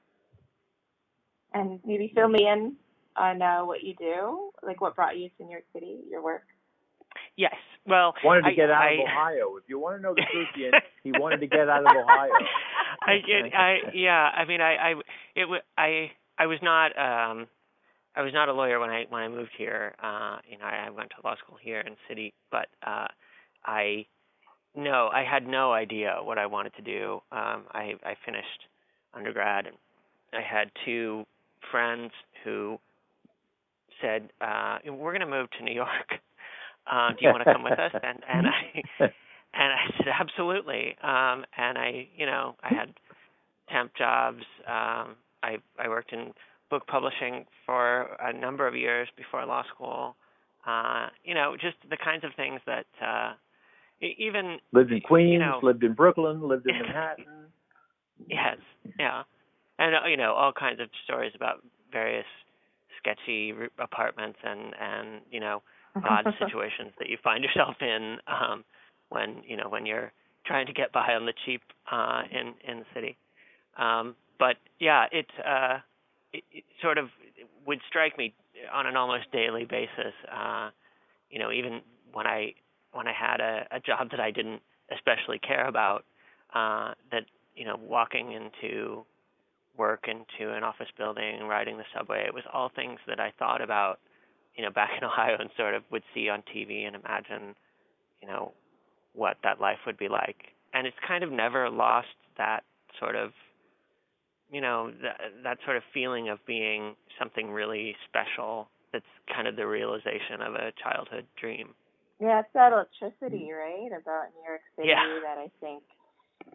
And 1.54 1.80
maybe 1.84 2.12
fill 2.14 2.28
me 2.28 2.48
in 2.48 2.76
on 3.18 3.42
uh, 3.42 3.66
what 3.66 3.84
you 3.84 3.96
do, 3.96 4.52
like 4.62 4.82
what 4.82 4.96
brought 4.96 5.18
you 5.18 5.30
to 5.38 5.44
New 5.44 5.52
York 5.52 5.64
City, 5.74 5.98
your 6.10 6.22
work. 6.24 6.44
Yes. 7.36 7.56
Well, 7.88 8.14
wanted 8.24 8.42
to 8.42 8.48
I, 8.50 8.54
get 8.54 8.70
out 8.70 8.84
I, 8.84 8.94
of 8.94 9.00
Ohio. 9.08 9.58
If 9.58 9.64
you 9.68 9.80
want 9.80 9.98
to 9.98 10.02
know 10.02 10.14
the 10.14 10.24
truth, 10.32 10.74
he 11.04 11.12
wanted 11.14 11.40
to 11.40 11.48
get 11.48 11.70
out 11.70 11.82
of 11.82 11.96
Ohio. 11.96 12.32
I, 13.10 13.14
it, 13.28 13.54
I 13.54 13.78
yeah. 13.94 14.30
I 14.36 14.46
mean, 14.46 14.62
I, 14.62 14.76
I 14.76 14.90
it 15.36 15.42
w- 15.42 15.62
I 15.78 16.12
I 16.38 16.48
was 16.48 16.60
not 16.62 16.88
um 16.98 17.48
I 18.16 18.22
was 18.22 18.34
not 18.34 18.50
a 18.50 18.54
lawyer 18.54 18.80
when 18.80 18.90
I 18.90 19.06
when 19.10 19.22
I 19.22 19.28
moved 19.28 19.52
here. 19.58 19.96
Uh, 20.04 20.38
you 20.50 20.58
know, 20.58 20.66
I, 20.66 20.88
I 20.88 20.90
went 20.90 21.10
to 21.12 21.28
law 21.28 21.36
school 21.38 21.58
here 21.62 21.82
in 21.82 21.96
city, 22.08 22.34
but 22.52 22.68
uh, 22.86 23.08
I 23.66 24.06
no, 24.76 25.10
I 25.14 25.24
had 25.24 25.48
no 25.48 25.74
idea 25.74 26.18
what 26.22 26.38
I 26.38 26.46
wanted 26.46 26.74
to 26.76 26.82
do. 26.82 27.22
Um, 27.32 27.66
I 27.72 27.94
I 28.04 28.16
finished 28.26 28.66
undergrad 29.14 29.68
and 29.68 29.76
I 30.34 30.42
had 30.42 30.72
two 30.86 31.26
friends 31.72 32.12
who 32.44 32.80
said, 34.02 34.30
uh, 34.42 34.80
"We're 34.86 35.12
going 35.12 35.22
to 35.22 35.28
move 35.28 35.50
to 35.58 35.64
New 35.64 35.74
York." 35.74 36.10
um, 36.92 37.16
do 37.20 37.26
you 37.26 37.32
want 37.32 37.42
to 37.44 37.52
come 37.52 37.64
with 37.64 37.80
us? 37.80 37.92
And 38.04 38.20
and 38.28 38.48
I 38.48 38.84
and 39.54 39.74
I 39.74 39.98
said 39.98 40.08
absolutely. 40.20 40.96
Um, 41.02 41.46
and 41.58 41.78
I, 41.78 42.08
you 42.16 42.26
know, 42.26 42.56
I 42.64 42.74
had 42.74 42.94
temp 43.72 43.92
jobs. 43.98 44.44
Um, 44.68 45.16
I 45.44 45.58
I 45.78 45.88
worked 45.88 46.12
in 46.14 46.34
book 46.70 46.86
publishing 46.88 47.46
for 47.66 48.16
a 48.20 48.32
number 48.32 48.68
of 48.68 48.76
years 48.76 49.08
before 49.18 49.46
law 49.46 49.64
school. 49.74 50.16
Uh, 50.68 51.08
you 51.24 51.34
know, 51.34 51.56
just 51.60 51.78
the 51.90 51.98
kinds 51.98 52.24
of 52.24 52.32
things 52.36 52.62
that 52.68 52.86
uh, 53.04 53.34
even 54.02 54.58
lived 54.72 54.92
in 54.92 55.02
Queens, 55.02 55.34
you 55.34 55.40
know, 55.40 55.60
lived 55.64 55.84
in 55.84 55.94
Brooklyn, 55.94 56.48
lived 56.48 56.68
in 56.68 56.76
Manhattan. 56.82 57.26
yes, 58.28 58.58
yeah, 59.00 59.24
and 59.80 59.96
uh, 59.96 60.08
you 60.08 60.18
know 60.18 60.34
all 60.34 60.52
kinds 60.52 60.80
of 60.80 60.90
stories 61.04 61.32
about 61.36 61.64
various 61.92 62.26
sketchy 63.00 63.54
apartments 63.80 64.38
and 64.44 64.74
and 64.80 65.22
you 65.32 65.40
know 65.40 65.62
odd 66.08 66.26
situations 66.40 66.92
that 67.00 67.10
you 67.10 67.18
find 67.24 67.44
yourself 67.44 67.76
in 67.82 68.18
um, 68.28 68.64
when 69.10 69.42
you 69.46 69.58
know 69.58 69.70
when 69.70 69.86
you're 69.86 70.12
trying 70.46 70.66
to 70.68 70.74
get 70.74 70.92
by 70.92 71.14
on 71.14 71.26
the 71.26 71.34
cheap 71.46 71.62
uh, 71.92 72.24
in 72.32 72.54
in 72.68 72.80
the 72.80 72.86
city. 72.94 73.18
Um, 73.78 74.16
but 74.40 74.58
yeah, 74.80 75.06
it, 75.12 75.28
uh, 75.46 75.78
it, 76.34 76.44
it 76.52 76.64
sort 76.82 76.98
of 76.98 77.10
would 77.66 77.80
strike 77.88 78.18
me 78.18 78.34
on 78.74 78.88
an 78.88 78.96
almost 78.96 79.32
daily 79.32 79.66
basis. 79.66 80.14
Uh, 80.32 80.70
you 81.30 81.40
know, 81.40 81.52
even 81.52 81.82
when 82.14 82.28
I 82.28 82.54
when 82.94 83.08
I 83.08 83.14
had 83.14 83.40
a, 83.40 83.68
a 83.72 83.80
job 83.80 84.12
that 84.12 84.20
I 84.20 84.32
didn't 84.32 84.62
especially 84.92 85.40
care 85.40 85.68
about, 85.68 86.06
uh, 86.54 86.94
that 87.12 87.26
you 87.56 87.66
know, 87.66 87.78
walking 87.82 88.32
into 88.32 89.06
work 89.78 90.08
into 90.08 90.54
an 90.54 90.64
office 90.64 90.88
building, 90.98 91.44
riding 91.44 91.78
the 91.78 91.84
subway, 91.96 92.26
it 92.26 92.34
was 92.34 92.44
all 92.52 92.70
things 92.76 93.00
that 93.08 93.20
I 93.20 93.32
thought 93.38 93.62
about 93.62 94.00
you 94.60 94.66
know, 94.66 94.72
back 94.72 94.92
in 94.98 95.04
Ohio 95.06 95.38
and 95.40 95.50
sort 95.56 95.74
of 95.74 95.84
would 95.92 96.04
see 96.14 96.28
on 96.30 96.44
TV 96.54 96.86
and 96.86 96.96
imagine, 96.96 97.56
you 98.22 98.28
know, 98.28 98.52
what 99.20 99.38
that 99.44 99.60
life 99.60 99.78
would 99.86 99.98
be 99.98 100.08
like. 100.08 100.38
And 100.74 100.88
it's 100.88 100.98
kind 101.08 101.24
of 101.24 101.32
never 101.32 101.70
lost 101.70 102.08
that 102.38 102.64
sort 103.00 103.16
of, 103.16 103.32
you 104.52 104.62
know, 104.62 104.92
that 105.04 105.20
that 105.44 105.58
sort 105.66 105.78
of 105.78 105.84
feeling 105.94 106.30
of 106.30 106.40
being 106.48 106.96
something 107.20 107.52
really 107.52 107.96
special. 108.08 108.70
That's 108.94 109.06
kind 109.34 109.48
of 109.48 109.56
the 109.56 109.68
realization 109.68 110.42
of 110.42 110.56
a 110.56 110.72
childhood 110.82 111.26
dream. 111.40 111.76
Yeah, 112.20 112.40
it's 112.40 112.50
that 112.54 112.74
electricity, 112.74 113.52
right, 113.54 113.92
about 113.94 114.34
New 114.36 114.44
York 114.48 114.62
City 114.76 114.90
Yeah. 114.90 115.20
that 115.24 115.38
I 115.38 115.52
think 115.62 115.84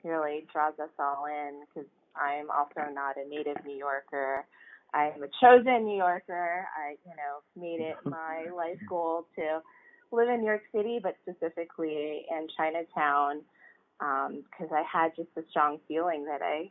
really 0.03 0.47
draws 0.53 0.75
us 0.81 0.91
all 0.99 1.27
in. 1.27 1.63
Because 1.69 1.89
I'm 2.17 2.51
also 2.51 2.91
not 2.93 3.17
a 3.17 3.29
native 3.29 3.57
New 3.65 3.77
Yorker. 3.77 4.45
I'm 4.93 5.23
a 5.23 5.29
chosen 5.41 5.85
New 5.85 5.97
Yorker. 5.97 6.67
I, 6.77 6.97
you 7.07 7.15
know, 7.17 7.43
made 7.61 7.81
it 7.81 7.97
my 8.05 8.47
life 8.55 8.79
goal 8.89 9.27
to 9.37 9.61
live 10.13 10.29
in 10.29 10.41
New 10.41 10.47
York 10.47 10.63
City, 10.75 11.01
but 11.03 11.17
specifically 11.23 12.27
in 12.31 12.49
Chinatown, 12.57 13.43
because 13.99 14.73
I 14.73 14.83
had 14.91 15.13
just 15.17 15.29
a 15.37 15.43
strong 15.51 15.79
feeling 15.89 16.25
that 16.27 16.43
I 16.43 16.71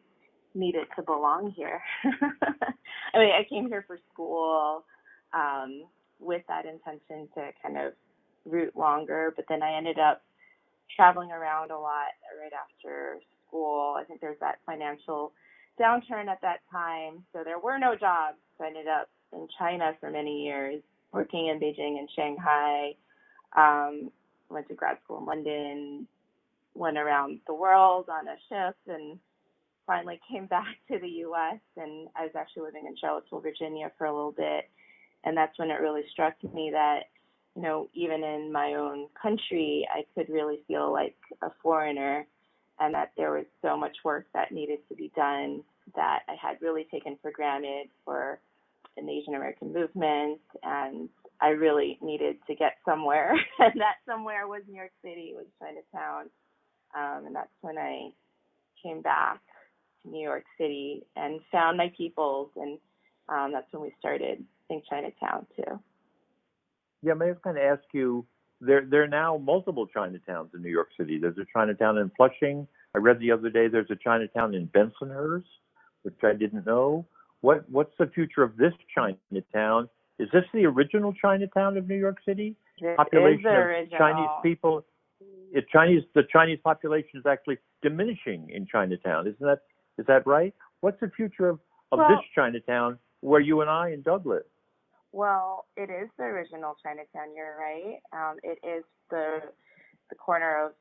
needed 0.55 0.85
to 0.95 1.01
belong 1.01 1.51
here. 1.55 1.81
I 3.13 3.17
mean, 3.19 3.31
I 3.31 3.43
came 3.49 3.67
here 3.67 3.83
for 3.87 3.99
school 4.13 4.85
um, 5.33 5.83
with 6.19 6.43
that 6.47 6.65
intention 6.65 7.27
to 7.35 7.49
kind 7.61 7.77
of 7.77 7.93
root 8.45 8.75
longer, 8.75 9.33
but 9.35 9.45
then 9.49 9.63
I 9.63 9.77
ended 9.77 9.99
up 9.99 10.21
traveling 10.95 11.31
around 11.31 11.71
a 11.71 11.77
lot 11.77 12.13
right 12.39 12.51
after 12.53 13.19
school. 13.47 13.95
I 13.99 14.03
think 14.03 14.21
there's 14.21 14.39
that 14.41 14.59
financial 14.65 15.33
downturn 15.79 16.27
at 16.27 16.41
that 16.41 16.59
time, 16.71 17.23
so 17.33 17.43
there 17.43 17.59
were 17.59 17.79
no 17.79 17.95
jobs. 17.95 18.37
So 18.57 18.65
I 18.65 18.67
ended 18.67 18.87
up 18.87 19.09
in 19.33 19.47
China 19.57 19.93
for 19.99 20.11
many 20.11 20.43
years, 20.43 20.81
working 21.11 21.47
in 21.47 21.59
Beijing 21.59 21.97
and 21.99 22.09
Shanghai. 22.15 22.93
Um, 23.55 24.11
went 24.49 24.67
to 24.67 24.73
grad 24.75 24.97
school 25.03 25.19
in 25.19 25.25
London, 25.25 26.07
went 26.75 26.97
around 26.97 27.39
the 27.47 27.53
world 27.53 28.09
on 28.09 28.27
a 28.27 28.35
ship, 28.49 28.75
and 28.87 29.19
finally 29.85 30.19
came 30.29 30.45
back 30.57 30.75
to 30.91 30.99
the 30.99 31.09
U.S. 31.09 31.59
And 31.77 32.07
I 32.15 32.23
was 32.23 32.31
actually 32.35 32.63
living 32.63 32.85
in 32.87 32.95
Charlottesville, 32.97 33.41
Virginia, 33.41 33.91
for 33.97 34.05
a 34.05 34.13
little 34.13 34.31
bit, 34.31 34.69
and 35.23 35.35
that's 35.35 35.57
when 35.57 35.69
it 35.69 35.81
really 35.81 36.03
struck 36.11 36.35
me 36.53 36.69
that 36.71 37.03
you 37.55 37.61
know, 37.61 37.89
even 37.93 38.23
in 38.23 38.51
my 38.51 38.73
own 38.73 39.07
country, 39.21 39.87
I 39.93 40.05
could 40.15 40.29
really 40.29 40.59
feel 40.67 40.91
like 40.91 41.15
a 41.41 41.51
foreigner 41.61 42.25
and 42.79 42.93
that 42.95 43.11
there 43.15 43.31
was 43.31 43.45
so 43.61 43.77
much 43.77 43.95
work 44.03 44.25
that 44.33 44.51
needed 44.51 44.79
to 44.89 44.95
be 44.95 45.11
done 45.15 45.63
that 45.95 46.21
I 46.27 46.35
had 46.41 46.61
really 46.61 46.87
taken 46.89 47.17
for 47.21 47.31
granted 47.31 47.89
for 48.03 48.39
an 48.97 49.07
Asian 49.07 49.35
American 49.35 49.71
movement. 49.71 50.39
And 50.63 51.09
I 51.43 51.49
really 51.49 51.99
needed 52.01 52.37
to 52.47 52.55
get 52.55 52.77
somewhere. 52.85 53.33
and 53.59 53.73
that 53.81 53.97
somewhere 54.07 54.47
was 54.47 54.61
New 54.67 54.77
York 54.77 54.93
City, 55.03 55.33
was 55.35 55.45
Chinatown. 55.59 56.29
Um, 56.95 57.27
and 57.27 57.35
that's 57.35 57.49
when 57.61 57.77
I 57.77 58.11
came 58.81 59.01
back 59.01 59.41
to 60.01 60.09
New 60.09 60.23
York 60.23 60.45
City 60.57 61.03
and 61.17 61.41
found 61.51 61.77
my 61.77 61.91
peoples. 61.97 62.49
And 62.55 62.79
um, 63.27 63.51
that's 63.51 63.67
when 63.71 63.81
we 63.81 63.91
started 63.99 64.43
in 64.69 64.81
Chinatown 64.89 65.45
too. 65.57 65.79
Yeah, 67.01 67.13
may 67.15 67.31
I 67.31 67.33
kind 67.43 67.57
of 67.57 67.63
ask 67.63 67.83
you? 67.93 68.25
There, 68.61 68.85
there 68.89 69.03
are 69.03 69.07
now 69.07 69.37
multiple 69.37 69.85
Chinatowns 69.93 70.55
in 70.55 70.61
New 70.61 70.69
York 70.69 70.87
City. 70.97 71.17
There's 71.17 71.37
a 71.37 71.45
Chinatown 71.51 71.97
in 71.97 72.09
Flushing. 72.15 72.65
I 72.95 72.99
read 72.99 73.19
the 73.19 73.31
other 73.31 73.49
day 73.49 73.67
there's 73.67 73.91
a 73.91 73.97
Chinatown 74.01 74.55
in 74.55 74.67
Bensonhurst, 74.67 75.43
which 76.03 76.15
I 76.23 76.31
didn't 76.31 76.65
know. 76.65 77.05
What, 77.41 77.69
what's 77.69 77.91
the 77.99 78.07
future 78.07 78.43
of 78.43 78.55
this 78.55 78.71
Chinatown? 78.95 79.89
Is 80.19 80.29
this 80.31 80.43
the 80.53 80.65
original 80.65 81.13
Chinatown 81.13 81.77
of 81.77 81.87
New 81.87 81.95
York 81.95 82.17
City? 82.25 82.55
This 82.79 82.95
Population 82.97 83.45
of. 83.45 83.89
Chinese 83.97 84.29
people. 84.43 84.85
it, 85.51 85.65
Chinese 85.71 86.03
the 86.15 86.23
Chinese 86.31 86.59
population 86.63 87.19
is 87.19 87.25
actually 87.25 87.57
diminishing 87.81 88.49
in 88.49 88.65
Chinatown. 88.65 89.27
Isn't 89.27 89.39
that 89.39 89.59
is 89.97 90.05
that 90.07 90.25
right? 90.25 90.53
What's 90.81 90.99
the 90.99 91.09
future 91.15 91.49
of, 91.49 91.59
of 91.91 91.99
Well- 91.99 92.09
this 92.09 92.19
Chinatown 92.35 92.97
where 93.21 93.41
you 93.41 93.61
and 93.61 93.69
I 93.69 93.89
and 93.89 94.03
Doug 94.03 94.25
live? 94.25 94.43
Well, 95.11 95.65
it 95.77 95.91
is 95.91 96.09
the 96.17 96.23
original 96.23 96.75
Chinatown. 96.81 97.35
You're 97.35 97.55
right. 97.57 97.99
Um, 98.11 98.37
it 98.43 98.57
is 98.67 98.83
the 99.09 99.41
the 100.09 100.15
corner 100.15 100.65
of 100.65 100.71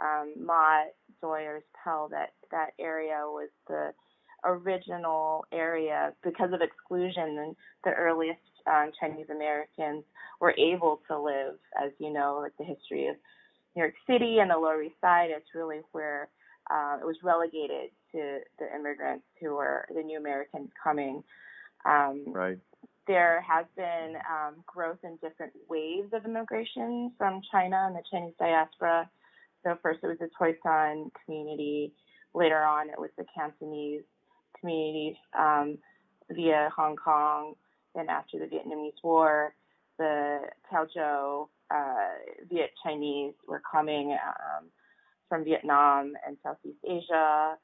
um, 0.00 0.32
Mott, 0.38 0.86
Doyers, 1.22 1.62
Pell. 1.84 2.08
That 2.10 2.30
that 2.50 2.70
area 2.80 3.20
was 3.24 3.50
the 3.68 3.92
original 4.44 5.44
area 5.52 6.14
because 6.24 6.52
of 6.52 6.62
exclusion. 6.62 7.38
And 7.38 7.56
the 7.84 7.90
earliest 7.90 8.40
um, 8.66 8.90
Chinese 8.98 9.26
Americans 9.30 10.04
were 10.40 10.54
able 10.58 11.00
to 11.08 11.18
live, 11.18 11.54
as 11.82 11.92
you 11.98 12.12
know, 12.12 12.38
like 12.42 12.56
the 12.58 12.64
history 12.64 13.08
of 13.08 13.16
New 13.74 13.82
York 13.82 13.94
City 14.06 14.38
and 14.40 14.50
the 14.50 14.56
Lower 14.58 14.82
East 14.82 14.96
Side. 15.00 15.30
It's 15.30 15.54
really 15.54 15.80
where 15.92 16.28
uh, 16.70 16.98
it 17.00 17.04
was 17.06 17.16
relegated 17.22 17.90
to 18.12 18.38
the 18.58 18.74
immigrants 18.74 19.24
who 19.40 19.54
were 19.54 19.86
the 19.94 20.02
new 20.02 20.18
Americans 20.18 20.70
coming. 20.82 21.22
Um, 21.84 22.24
Right. 22.26 22.58
there 23.08 23.40
has 23.40 23.66
been 23.76 24.14
um, 24.30 24.56
growth 24.66 24.98
in 25.02 25.16
different 25.16 25.52
waves 25.68 26.12
of 26.12 26.24
immigration 26.24 27.12
from 27.18 27.40
China 27.50 27.86
and 27.86 27.96
the 27.96 28.02
Chinese 28.10 28.34
diaspora. 28.38 29.10
So 29.64 29.76
first 29.82 30.00
it 30.02 30.06
was 30.06 30.18
the 30.18 30.30
Toisan 30.38 31.10
community. 31.24 31.92
Later 32.34 32.62
on, 32.62 32.88
it 32.88 32.98
was 32.98 33.10
the 33.18 33.24
Cantonese 33.34 34.02
community 34.58 35.18
um, 35.38 35.78
via 36.30 36.70
Hong 36.74 36.96
Kong. 36.96 37.54
Then 37.94 38.08
after 38.08 38.38
the 38.38 38.46
Vietnamese 38.46 39.02
War, 39.02 39.54
the 39.98 40.40
Taozhou 40.72 41.48
uh, 41.70 42.08
Viet 42.50 42.70
Chinese 42.82 43.34
were 43.46 43.62
coming 43.70 44.12
um, 44.12 44.66
from 45.28 45.44
Vietnam 45.44 46.14
and 46.26 46.36
Southeast 46.42 46.78
Asia. 46.88 47.56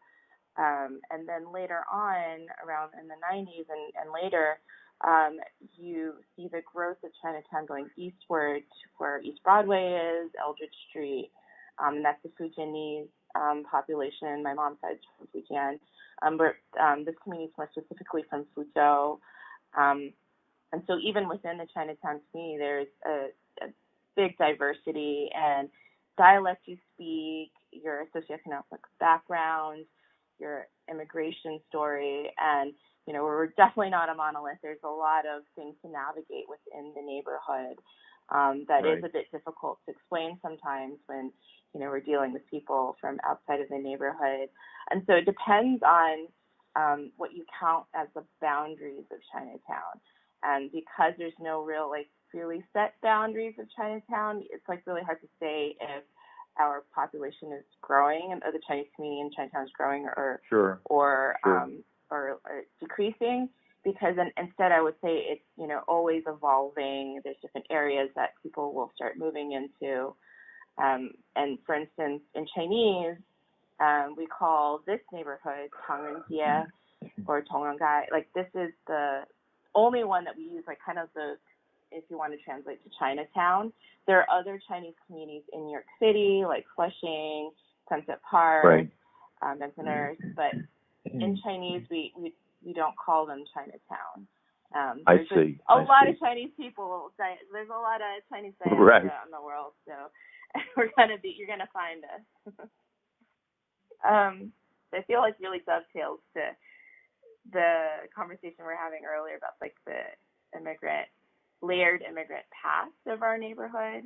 Um, 0.57 1.01
and 1.11 1.29
then 1.29 1.53
later 1.53 1.85
on, 1.93 2.47
around 2.67 2.91
in 3.01 3.09
the 3.09 3.15
90s 3.15 3.67
and, 3.69 3.93
and 4.01 4.11
later, 4.13 4.59
um, 5.07 5.39
you 5.77 6.15
see 6.35 6.49
the 6.49 6.63
growth 6.73 6.97
of 7.05 7.11
Chinatown 7.23 7.67
going 7.67 7.89
eastward 7.97 8.63
to 8.63 8.89
where 8.97 9.21
East 9.21 9.41
Broadway 9.45 10.21
is, 10.25 10.31
Eldridge 10.41 10.71
Street. 10.91 11.31
Um, 11.79 12.03
that's 12.03 12.19
the 12.25 12.31
Fujianese 12.31 13.07
um, 13.37 13.65
population. 13.71 14.43
My 14.43 14.55
mom's 14.55 14.79
side's 14.81 14.99
from 15.17 15.29
Fujian. 15.29 15.79
Um, 16.23 16.37
but 16.37 16.57
um, 16.81 17.05
this 17.05 17.15
community 17.23 17.51
is 17.51 17.57
more 17.57 17.71
specifically 17.71 18.25
from 18.29 18.47
Fuzhou. 18.57 19.19
Um, 19.77 20.13
and 20.73 20.83
so 20.87 20.99
even 21.03 21.29
within 21.29 21.59
the 21.59 21.67
Chinatown 21.73 22.21
community, 22.31 22.59
there's 22.59 22.89
a, 23.07 23.65
a 23.67 23.69
big 24.17 24.37
diversity 24.39 25.31
and 25.35 25.69
dialect 26.19 26.63
you 26.67 26.77
speak, 26.95 27.53
your 27.73 28.07
socioeconomic 28.15 28.81
background, 29.01 29.85
your 30.41 30.67
immigration 30.91 31.61
story, 31.69 32.31
and 32.39 32.73
you 33.07 33.15
know, 33.15 33.25
we're 33.25 33.49
definitely 33.49 33.91
not 33.91 34.11
a 34.11 34.15
monolith. 34.15 34.59
There's 34.63 34.83
a 34.85 34.89
lot 34.89 35.25
of 35.27 35.43
things 35.57 35.77
to 35.83 35.91
navigate 35.91 36.45
within 36.49 36.93
the 36.95 37.03
neighborhood 37.03 37.79
um, 38.31 38.67
that 38.69 38.85
is 38.85 38.99
Right. 38.99 39.05
a 39.05 39.09
bit 39.09 39.31
difficult 39.33 39.79
to 39.87 39.93
explain 39.93 40.39
sometimes 40.43 40.97
when, 41.07 41.33
you 41.75 41.81
know, 41.81 41.87
we're 41.89 42.01
dealing 42.01 42.33
with 42.33 42.43
people 42.51 42.97
from 43.01 43.19
outside 43.27 43.61
of 43.61 43.69
the 43.71 43.79
neighborhood. 43.79 44.49
And 44.91 45.03
so 45.07 45.15
it 45.15 45.25
depends 45.25 45.83
on 45.83 46.29
um, 46.79 47.11
what 47.17 47.35
you 47.35 47.45
count 47.59 47.85
as 47.95 48.07
the 48.15 48.25
boundaries 48.41 49.05
of 49.11 49.19
Chinatown. 49.33 49.95
And 50.45 50.71
because 50.71 51.13
there's 51.19 51.39
no 51.41 51.63
real, 51.65 51.91
like, 51.91 52.09
really 52.33 52.63
set 52.73 52.95
boundaries 53.03 53.55
of 53.59 53.67
Chinatown, 53.77 54.45
it's 54.53 54.69
like 54.69 54.87
really 54.87 55.03
hard 55.03 55.21
to 55.23 55.29
say 55.41 55.75
if 55.81 56.05
our 56.61 56.85
population 56.95 57.53
is 57.53 57.65
growing 57.81 58.31
and 58.33 58.41
the 58.43 58.61
Chinese 58.67 58.87
community 58.95 59.21
in 59.23 59.31
Chinatown 59.35 59.65
is 59.65 59.71
growing 59.77 60.05
or 60.17 60.41
Sure. 60.49 60.81
or 60.85 61.37
Sure. 61.45 61.59
um, 61.61 61.83
or, 62.11 62.41
or 62.45 62.63
decreasing 62.81 63.49
because 63.85 64.15
instead 64.37 64.73
I 64.73 64.81
would 64.83 64.95
say 65.03 65.25
it's 65.33 65.45
you 65.57 65.67
know 65.67 65.81
always 65.89 66.23
evolving. 66.27 67.21
There's 67.25 67.37
different 67.41 67.67
areas 67.71 68.11
that 68.17 68.31
people 68.43 68.73
will 68.75 68.91
start 68.95 69.19
moving 69.19 69.53
into, 69.53 70.15
um, 70.79 71.13
and 71.37 71.59
for 71.65 71.75
instance, 71.75 72.23
in 72.35 72.47
Chinese, 72.55 73.17
um, 73.81 74.15
we 74.17 74.27
call 74.27 74.81
this 74.87 75.01
neighborhood 75.13 75.71
Tangrenjie 75.89 76.67
or 77.27 77.43
Tongrengai. 77.43 78.03
Like 78.11 78.29
this 78.35 78.47
is 78.55 78.71
the 78.87 79.23
only 79.75 80.05
one 80.05 80.25
that 80.25 80.37
we 80.37 80.45
use, 80.45 80.65
like 80.67 80.79
kind 80.85 80.99
of 80.99 81.09
the 81.15 81.37
if 81.91 82.05
you 82.11 82.19
want 82.19 82.33
to 82.33 82.39
translate 82.45 82.83
to 82.85 82.91
Chinatown. 82.99 83.73
There 84.07 84.21
are 84.21 84.41
other 84.41 84.61
Chinese 84.69 84.95
communities 85.07 85.43
in 85.53 85.65
New 85.67 85.73
York 85.73 85.87
City, 86.01 86.43
like 86.47 86.65
Flushing, 86.77 87.51
Sunset 87.89 88.21
Park, 88.29 88.65
Right. 88.65 88.91
um, 89.43 89.59
Bensonhurst, 89.59 90.35
but 90.35 90.53
in 91.05 91.39
Chinese, 91.43 91.83
we, 91.91 92.13
we 92.17 92.35
we 92.65 92.73
don't 92.75 92.95
call 92.97 93.25
them 93.25 93.45
Chinatown. 93.55 94.27
Um, 94.75 95.03
I 95.07 95.19
see, 95.33 95.59
A 95.71 95.73
I 95.75 95.85
lot 95.85 96.05
see. 96.05 96.11
of 96.11 96.19
Chinese 96.21 96.51
people. 96.59 97.11
There's 97.17 97.69
a 97.71 97.73
lot 97.73 98.01
of 98.03 98.23
Chinese 98.31 98.53
diaspora 98.63 98.85
Right. 98.85 99.03
in 99.05 99.31
the 99.31 99.41
world, 99.43 99.73
so 99.87 99.93
we're 100.77 100.91
gonna 100.97 101.17
be. 101.23 101.35
You're 101.39 101.47
gonna 101.49 101.69
find 101.73 102.05
us. 102.05 102.69
um, 104.07 104.53
I 104.93 105.03
feel 105.07 105.21
like 105.21 105.37
really 105.41 105.63
dovetails 105.67 106.21
to 106.35 106.41
the 107.53 108.09
conversation 108.15 108.57
we 108.61 108.73
are 108.73 108.77
having 108.77 109.01
earlier 109.05 109.37
about 109.37 109.55
like 109.61 109.75
the 109.87 110.59
immigrant 110.59 111.09
layered 111.63 112.03
immigrant 112.03 112.45
past 112.53 112.93
of 113.07 113.23
our 113.23 113.39
neighborhood. 113.39 114.05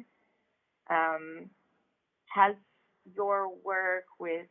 Um, 0.91 1.51
has 2.27 2.55
your 3.17 3.51
work 3.65 4.05
with 4.19 4.47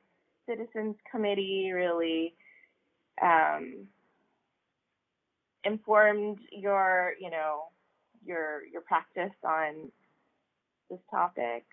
Citizens 0.47 0.95
Committee 1.09 1.71
really 1.73 2.35
um, 3.21 3.87
informed 5.63 6.39
your, 6.51 7.13
you 7.19 7.29
know, 7.29 7.63
your 8.25 8.61
your 8.71 8.81
practice 8.81 9.35
on 9.43 9.91
this 10.89 10.99
topic? 11.09 11.65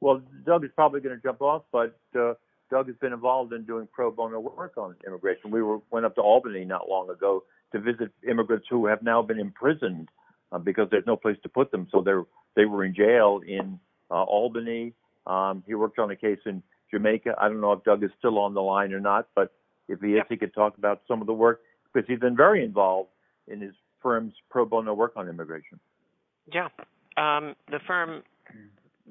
Well, 0.00 0.22
Doug 0.44 0.64
is 0.64 0.70
probably 0.74 1.00
going 1.00 1.16
to 1.16 1.22
jump 1.22 1.42
off, 1.42 1.62
but 1.72 1.98
uh, 2.18 2.34
Doug 2.70 2.86
has 2.86 2.96
been 2.96 3.12
involved 3.12 3.52
in 3.52 3.64
doing 3.64 3.88
pro 3.92 4.10
bono 4.10 4.40
work 4.40 4.74
on 4.76 4.94
immigration. 5.06 5.50
We 5.50 5.62
were 5.62 5.80
went 5.90 6.06
up 6.06 6.14
to 6.16 6.20
Albany 6.20 6.64
not 6.64 6.88
long 6.88 7.10
ago 7.10 7.44
to 7.72 7.80
visit 7.80 8.10
immigrants 8.28 8.66
who 8.70 8.86
have 8.86 9.02
now 9.02 9.22
been 9.22 9.38
imprisoned 9.38 10.08
uh, 10.52 10.58
because 10.58 10.88
there's 10.90 11.06
no 11.06 11.16
place 11.16 11.36
to 11.42 11.48
put 11.48 11.70
them. 11.70 11.88
So 11.90 12.00
they're 12.00 12.24
they 12.56 12.64
were 12.64 12.84
in 12.84 12.94
jail 12.94 13.40
in 13.46 13.78
uh, 14.10 14.22
Albany. 14.22 14.92
Um, 15.26 15.62
he 15.66 15.74
worked 15.74 15.98
on 15.98 16.10
a 16.10 16.16
case 16.16 16.38
in 16.46 16.62
Jamaica. 16.90 17.34
I 17.38 17.48
don't 17.48 17.60
know 17.60 17.72
if 17.72 17.84
Doug 17.84 18.02
is 18.02 18.10
still 18.18 18.38
on 18.38 18.54
the 18.54 18.62
line 18.62 18.92
or 18.92 19.00
not, 19.00 19.28
but 19.34 19.52
if 19.88 20.00
he 20.00 20.14
is, 20.14 20.22
he 20.28 20.36
could 20.36 20.54
talk 20.54 20.78
about 20.78 21.02
some 21.06 21.20
of 21.20 21.26
the 21.26 21.32
work 21.32 21.60
because 21.92 22.06
he's 22.08 22.18
been 22.18 22.36
very 22.36 22.64
involved 22.64 23.10
in 23.48 23.60
his 23.60 23.74
firm's 24.02 24.32
pro 24.48 24.64
bono 24.64 24.94
work 24.94 25.12
on 25.16 25.28
immigration. 25.28 25.78
Yeah. 26.52 26.68
Um, 27.16 27.54
the 27.70 27.80
firm 27.86 28.22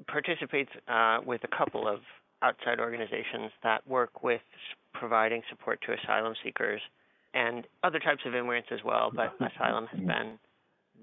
participates 0.08 0.70
uh, 0.88 1.18
with 1.24 1.42
a 1.44 1.56
couple 1.56 1.86
of 1.86 2.00
outside 2.42 2.80
organizations 2.80 3.50
that 3.62 3.86
work 3.86 4.22
with 4.22 4.40
providing 4.94 5.42
support 5.50 5.80
to 5.86 5.92
asylum 5.92 6.34
seekers 6.42 6.80
and 7.34 7.66
other 7.82 7.98
types 7.98 8.22
of 8.26 8.34
immigrants 8.34 8.68
as 8.72 8.80
well, 8.84 9.10
but 9.14 9.34
asylum 9.56 9.86
has 9.86 10.00
been 10.00 10.38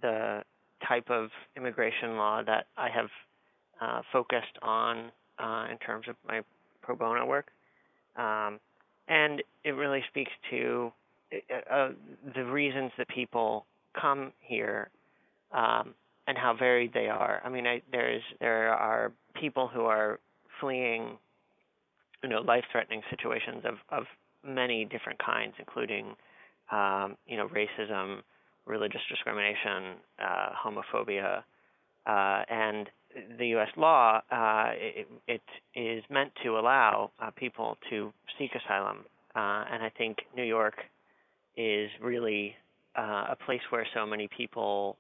the 0.02 0.44
type 0.88 1.10
of 1.10 1.30
immigration 1.56 2.18
law 2.18 2.44
that 2.46 2.68
I 2.78 2.90
have 2.90 3.10
uh, 3.82 4.02
focused 4.12 4.58
on 4.62 5.12
uh, 5.40 5.68
in 5.72 5.78
terms 5.78 6.08
of 6.08 6.16
my 6.28 6.42
pro 6.82 6.96
bono 6.96 7.26
work. 7.26 7.48
Um, 8.16 8.60
and 9.08 9.42
it 9.64 9.72
really 9.72 10.04
speaks 10.10 10.32
to 10.50 10.92
uh, 11.34 11.74
uh, 11.74 11.90
the 12.36 12.44
reasons 12.44 12.92
that 12.98 13.08
people 13.10 13.66
come 14.00 14.32
here 14.42 14.90
um, 15.52 15.94
and 16.28 16.38
how 16.38 16.56
varied 16.58 16.94
they 16.94 17.08
are. 17.08 17.42
I 17.44 17.50
mean, 17.50 17.66
I, 17.68 17.82
there's 17.92 18.22
there 18.40 18.74
are 18.74 19.12
people 19.40 19.68
who 19.68 19.82
are 19.82 20.20
fleeing, 20.60 21.18
you 22.24 22.30
know, 22.30 22.42
life-threatening 22.42 23.02
situations 23.10 23.64
of 23.66 23.76
of 23.90 24.06
many 24.44 24.86
different 24.86 25.20
kinds, 25.20 25.54
including, 25.60 26.16
um, 26.72 27.18
you 27.28 27.38
know, 27.38 27.50
racism, 27.50 28.22
religious 28.66 29.02
discrimination, 29.10 29.98
uh, 30.20 30.50
homophobia, 30.64 31.44
uh, 32.06 32.44
and 32.50 32.90
the 33.38 33.48
U.S. 33.48 33.70
law 33.76 34.22
uh, 34.32 34.70
it, 34.74 35.08
it 35.28 35.42
is 35.76 36.04
meant 36.10 36.32
to 36.44 36.58
allow 36.58 37.12
uh, 37.20 37.32
people 37.32 37.78
to 37.90 38.14
seek 38.38 38.52
asylum, 38.56 39.00
uh, 39.36 39.66
and 39.72 39.84
I 39.84 39.92
think 39.98 40.18
New 40.36 40.44
York 40.44 40.76
is 41.56 41.90
really 42.02 42.56
uh, 42.98 43.28
a 43.32 43.38
place 43.46 43.62
where 43.70 43.86
so 43.94 44.06
many 44.06 44.28
people 44.36 44.98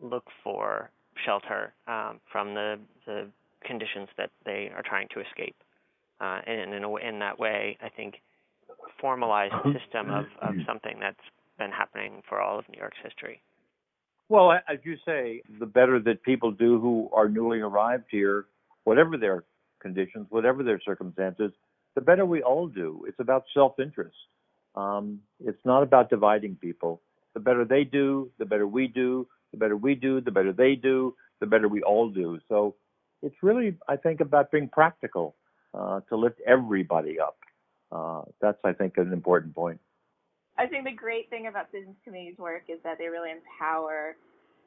look 0.00 0.24
for 0.42 0.90
shelter 1.24 1.72
um, 1.86 2.20
from 2.30 2.54
the 2.54 2.78
the 3.06 3.28
conditions 3.64 4.08
that 4.16 4.30
they 4.44 4.70
are 4.74 4.82
trying 4.82 5.08
to 5.14 5.20
escape. 5.20 5.56
Uh, 6.20 6.40
and 6.46 6.72
in 6.72 6.84
a, 6.84 6.96
in 6.96 7.18
that 7.18 7.38
way, 7.38 7.76
I 7.82 7.88
think 7.88 8.16
formalize 9.02 9.52
a 9.52 9.78
system 9.78 10.10
of, 10.10 10.26
of 10.40 10.54
something 10.66 10.98
that's 11.00 11.16
been 11.58 11.70
happening 11.70 12.22
for 12.28 12.40
all 12.40 12.58
of 12.58 12.64
New 12.68 12.78
York's 12.78 12.98
history. 13.02 13.40
Well, 14.28 14.52
as 14.52 14.78
you 14.84 14.96
say, 15.04 15.42
the 15.60 15.66
better 15.66 16.00
that 16.00 16.22
people 16.22 16.50
do 16.50 16.80
who 16.80 17.10
are 17.12 17.28
newly 17.28 17.60
arrived 17.60 18.04
here, 18.10 18.46
whatever 18.84 19.18
their 19.18 19.44
conditions, 19.80 20.26
whatever 20.30 20.62
their 20.62 20.80
circumstances, 20.80 21.52
the 21.94 22.00
better 22.00 22.24
we 22.24 22.42
all 22.42 22.66
do. 22.66 23.04
It's 23.06 23.20
about 23.20 23.44
self-interest. 23.52 24.16
Um, 24.74 25.20
it's 25.44 25.64
not 25.64 25.82
about 25.82 26.10
dividing 26.10 26.56
people. 26.56 27.00
The 27.34 27.40
better 27.40 27.64
they 27.64 27.84
do, 27.84 28.30
the 28.38 28.46
better 28.46 28.66
we 28.66 28.88
do. 28.88 29.26
The 29.52 29.58
better 29.58 29.76
we 29.76 29.94
do, 29.94 30.20
the 30.20 30.30
better 30.30 30.52
they 30.52 30.74
do. 30.74 31.14
The 31.40 31.46
better 31.46 31.68
we 31.68 31.82
all 31.82 32.08
do. 32.08 32.40
So 32.48 32.74
it's 33.22 33.36
really, 33.42 33.76
I 33.88 33.96
think, 33.96 34.20
about 34.20 34.50
being 34.50 34.68
practical 34.68 35.34
uh, 35.74 36.00
to 36.08 36.16
lift 36.16 36.40
everybody 36.46 37.18
up. 37.20 37.36
Uh, 37.90 38.22
that's, 38.40 38.58
I 38.64 38.72
think, 38.72 38.96
an 38.96 39.12
important 39.12 39.54
point. 39.54 39.80
I 40.56 40.66
think 40.66 40.84
the 40.84 40.92
great 40.92 41.28
thing 41.30 41.48
about 41.48 41.66
Citizens 41.72 41.96
Committee's 42.04 42.38
work 42.38 42.64
is 42.68 42.78
that 42.84 42.98
they 42.98 43.08
really 43.08 43.30
empower 43.30 44.16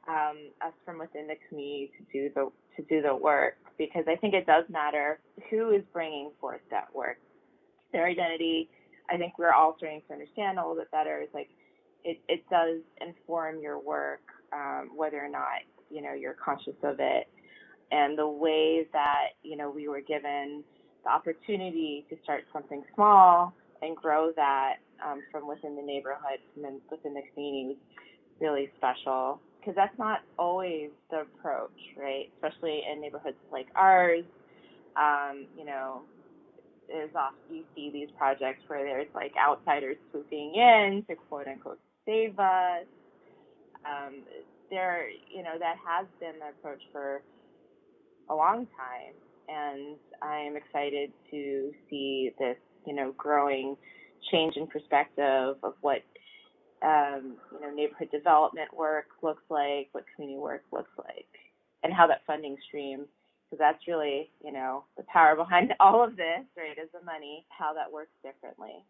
um, 0.08 0.50
us 0.64 0.72
from 0.84 0.98
within 0.98 1.26
the 1.26 1.36
community 1.48 1.90
to 1.98 2.04
do 2.12 2.30
the 2.34 2.50
to 2.76 2.82
do 2.88 3.02
the 3.02 3.14
work 3.14 3.56
because 3.76 4.04
I 4.08 4.16
think 4.16 4.34
it 4.34 4.46
does 4.46 4.64
matter 4.68 5.18
who 5.50 5.72
is 5.72 5.82
bringing 5.92 6.30
forth 6.40 6.60
that 6.70 6.94
work. 6.94 7.18
Their 7.92 8.06
identity, 8.06 8.68
I 9.10 9.16
think 9.16 9.38
we're 9.38 9.52
all 9.52 9.74
starting 9.76 10.02
to 10.06 10.12
understand 10.12 10.58
a 10.58 10.62
little 10.62 10.76
bit 10.76 10.90
better. 10.90 11.20
It's 11.20 11.34
like 11.34 11.48
it, 12.04 12.20
it 12.28 12.44
does 12.50 12.80
inform 13.00 13.60
your 13.60 13.78
work, 13.78 14.20
um, 14.52 14.90
whether 14.96 15.22
or 15.22 15.28
not 15.28 15.64
you 15.90 16.02
know 16.02 16.12
you're 16.12 16.36
conscious 16.42 16.76
of 16.82 16.96
it, 17.00 17.28
and 17.90 18.16
the 18.16 18.28
way 18.28 18.86
that 18.92 19.28
you 19.42 19.56
know 19.56 19.70
we 19.70 19.88
were 19.88 20.02
given 20.02 20.64
the 21.08 21.14
opportunity 21.14 22.04
to 22.10 22.16
start 22.22 22.44
something 22.52 22.84
small 22.94 23.54
and 23.82 23.96
grow 23.96 24.30
that 24.36 24.76
um, 25.04 25.22
from 25.32 25.48
within 25.48 25.76
the 25.76 25.82
neighborhood, 25.82 26.38
from 26.54 26.80
within 26.90 27.14
the 27.14 27.22
community 27.32 27.68
was 27.68 27.76
really 28.40 28.70
special 28.76 29.40
because 29.58 29.74
that's 29.74 29.98
not 29.98 30.20
always 30.38 30.90
the 31.10 31.22
approach, 31.22 31.78
right? 31.96 32.30
Especially 32.36 32.82
in 32.90 33.00
neighborhoods 33.00 33.36
like 33.52 33.66
ours. 33.74 34.24
Um, 34.96 35.46
you 35.56 35.64
know, 35.64 36.02
there's 36.88 37.10
often 37.14 37.38
you 37.50 37.64
see 37.74 37.90
these 37.90 38.08
projects 38.16 38.62
where 38.66 38.84
there's 38.84 39.08
like 39.14 39.32
outsiders 39.38 39.96
swooping 40.10 40.54
in 40.54 41.04
to 41.08 41.16
quote 41.28 41.46
unquote 41.46 41.80
save 42.06 42.38
us. 42.38 42.84
Um, 43.84 44.22
there, 44.70 45.08
you 45.34 45.42
know, 45.42 45.58
that 45.58 45.76
has 45.86 46.06
been 46.20 46.38
the 46.40 46.50
approach 46.50 46.82
for 46.92 47.22
a 48.28 48.34
long 48.34 48.66
time, 48.76 49.14
and 49.48 49.96
I'm 50.22 50.56
excited 50.56 51.12
to 51.30 51.72
see 51.88 52.30
this, 52.38 52.56
you 52.86 52.94
know, 52.94 53.12
growing 53.16 53.76
change 54.30 54.56
in 54.56 54.66
perspective 54.66 55.56
of 55.62 55.74
what 55.80 56.02
um, 56.82 57.36
you 57.52 57.60
know 57.60 57.70
neighborhood 57.74 58.10
development 58.12 58.68
work 58.76 59.06
looks 59.22 59.42
like, 59.50 59.88
what 59.92 60.04
community 60.14 60.38
work 60.38 60.62
looks 60.72 60.90
like, 60.98 61.26
and 61.82 61.92
how 61.92 62.06
that 62.06 62.22
funding 62.26 62.56
stream, 62.66 63.06
because 63.50 63.58
that's 63.58 63.88
really 63.88 64.30
you 64.44 64.52
know 64.52 64.84
the 64.96 65.02
power 65.12 65.34
behind 65.36 65.74
all 65.80 66.04
of 66.04 66.16
this, 66.16 66.44
right? 66.56 66.78
Is 66.82 66.90
the 66.92 67.04
money, 67.04 67.46
how 67.48 67.72
that 67.74 67.90
works 67.90 68.12
differently. 68.22 68.84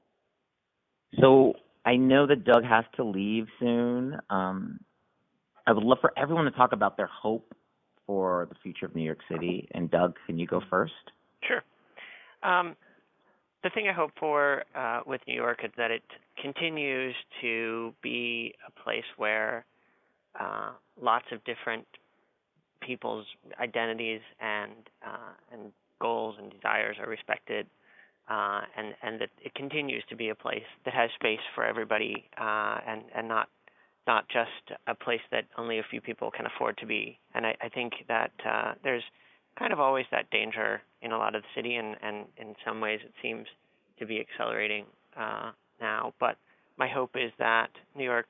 So 1.21 1.55
I 1.85 1.97
know 1.97 2.27
that 2.27 2.45
Doug 2.45 2.65
has 2.65 2.85
to 2.97 3.05
leave 3.05 3.47
soon. 3.59 4.19
Um, 4.29 4.81
I 5.67 5.73
would 5.73 5.85
love 5.85 5.99
for 6.01 6.13
everyone 6.17 6.45
to 6.45 6.51
talk 6.51 6.73
about 6.73 6.97
their 6.97 7.07
hope 7.09 7.55
for 8.09 8.49
the 8.49 8.57
future 8.63 8.87
of 8.87 8.97
New 8.97 9.05
York 9.05 9.21
City. 9.31 9.69
And 9.73 9.89
Doug, 9.89 10.17
can 10.27 10.39
you 10.39 10.47
go 10.47 10.61
first? 10.69 10.93
Sure. 11.47 11.63
Um, 12.43 12.75
the 13.63 13.71
thing 13.71 13.87
I 13.89 13.93
hope 13.93 14.13
for 14.19 14.65
uh, 14.75 15.01
with 15.07 15.21
New 15.29 15.35
York 15.35 15.61
is 15.63 15.71
that 15.77 15.91
it 15.91 16.03
continues 16.41 17.15
to 17.43 17.93
be 18.03 18.55
a 18.67 18.83
place 18.83 19.05
where 19.17 19.65
uh, 20.41 20.71
lots 21.01 21.27
of 21.33 21.45
different 21.45 21.87
people's 22.81 23.27
identities 23.61 24.21
and 24.41 24.73
uh, 25.05 25.35
and 25.53 25.73
goals 26.01 26.37
and 26.39 26.51
desires 26.51 26.97
are 27.01 27.09
respected, 27.09 27.67
uh, 28.31 28.61
and 28.77 28.95
and 29.03 29.21
that 29.21 29.31
it 29.45 29.53
continues 29.55 30.05
to 30.09 30.17
be 30.17 30.29
a 30.29 30.35
place 30.35 30.63
that 30.85 30.95
has 30.95 31.11
space 31.17 31.41
for 31.55 31.65
everybody, 31.65 32.25
uh, 32.41 32.79
and 32.87 33.03
and 33.15 33.29
not 33.29 33.49
not 34.09 34.27
just 34.29 34.79
a 34.89 34.95
place 34.95 35.21
that 35.31 35.45
only 35.57 35.79
a 35.79 35.85
few 35.89 36.01
people 36.01 36.33
can 36.33 36.47
afford 36.47 36.77
to 36.79 36.87
be. 36.87 37.19
And 37.35 37.47
I, 37.47 37.55
I 37.63 37.69
think 37.69 37.93
that 38.09 38.33
uh, 38.45 38.73
there's 38.83 39.05
kind 39.59 39.73
of 39.73 39.79
always 39.79 40.07
that 40.11 40.31
danger 40.31 40.81
in 41.03 41.13
a 41.13 41.19
lot 41.19 41.37
of 41.37 41.43
the 41.43 41.49
city, 41.55 41.77
and, 41.77 41.95
and 42.03 42.25
in 42.39 42.55
some 42.67 42.81
ways 42.81 43.01
it 43.05 43.13
seems 43.23 43.47
to 44.01 44.07
be 44.07 44.19
accelerating 44.19 44.87
uh, 45.17 45.53
now. 45.81 46.15
But 46.19 46.37
my 46.79 46.89
hope 46.89 47.11
is 47.15 47.31
that 47.39 47.69
New 47.95 48.05
York 48.05 48.29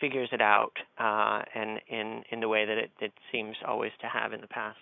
figures 0.00 0.30
it 0.32 0.40
out 0.40 0.72
uh, 0.98 1.42
and 1.54 1.78
in 1.88 2.22
in 2.32 2.40
the 2.40 2.48
way 2.48 2.64
that 2.64 2.78
it, 2.78 2.90
it 3.00 3.12
seems 3.30 3.54
always 3.68 3.92
to 4.00 4.06
have 4.06 4.32
in 4.32 4.40
the 4.40 4.46
past. 4.46 4.78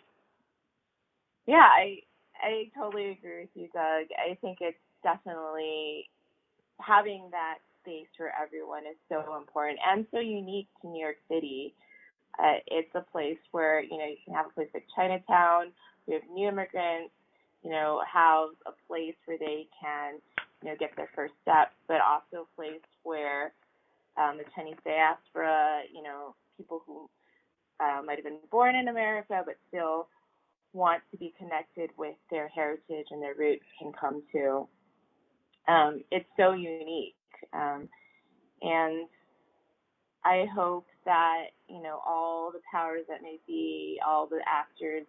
Yeah, 1.47 1.57
I 1.57 1.99
I 2.41 2.71
totally 2.77 3.11
agree 3.11 3.41
with 3.41 3.51
you, 3.55 3.69
Doug. 3.75 4.07
I 4.17 4.37
think 4.41 4.59
it's 4.61 4.79
definitely 5.03 6.09
having 6.81 7.29
that 7.33 7.59
space 7.89 8.07
for 8.17 8.31
everyone 8.41 8.85
is 8.85 8.97
so 9.09 9.37
important 9.37 9.79
and 9.89 10.07
so 10.11 10.19
unique 10.21 10.69
to 10.83 10.89
New 10.89 11.01
York 11.01 11.17
City. 11.31 11.75
Uh, 12.39 12.61
it's 12.67 12.95
a 12.95 13.01
place 13.01 13.39
where 13.53 13.83
you 13.83 13.97
know 13.97 14.05
you 14.05 14.17
can 14.25 14.35
have 14.35 14.47
a 14.47 14.51
place 14.51 14.69
like 14.75 14.85
Chinatown. 14.95 15.73
We 16.07 16.15
have 16.15 16.23
new 16.33 16.49
immigrants, 16.49 17.13
you 17.65 17.71
know, 17.71 18.01
have 18.13 18.51
a 18.67 18.73
place 18.87 19.15
where 19.27 19.39
they 19.39 19.67
can, 19.81 20.15
you 20.63 20.71
know, 20.71 20.77
get 20.79 20.91
their 20.97 21.11
first 21.15 21.35
steps, 21.43 21.75
but 21.87 21.99
also 22.01 22.47
a 22.47 22.57
place 22.57 22.85
where 23.03 23.53
um, 24.17 24.39
the 24.39 24.45
Chinese 24.55 24.77
diaspora, 24.85 25.83
you 25.93 26.03
know, 26.03 26.35
people 26.57 26.83
who 26.87 27.09
uh, 27.81 28.03
might 28.05 28.17
have 28.17 28.25
been 28.25 28.39
born 28.51 28.75
in 28.75 28.89
America 28.89 29.43
but 29.45 29.57
still 29.69 30.09
want 30.73 31.03
to 31.11 31.17
be 31.17 31.33
connected 31.39 31.91
with 31.97 32.17
their 32.31 32.49
heritage 32.49 33.07
and 33.11 33.23
their 33.23 33.35
roots 33.35 33.65
can 33.79 33.93
come 33.93 34.23
to. 34.33 34.67
Um, 35.67 36.03
it's 36.11 36.29
so 36.37 36.53
unique. 36.53 37.15
Um, 37.53 37.89
and 38.63 39.09
I 40.25 40.47
hope 40.55 40.87
that, 41.05 41.47
you 41.69 41.83
know, 41.83 42.01
all 42.07 42.51
the 42.53 42.61
powers 42.71 43.05
that 43.09 43.23
may 43.23 43.39
be, 43.47 44.01
all 44.07 44.27
the 44.27 44.41
actors 44.47 45.07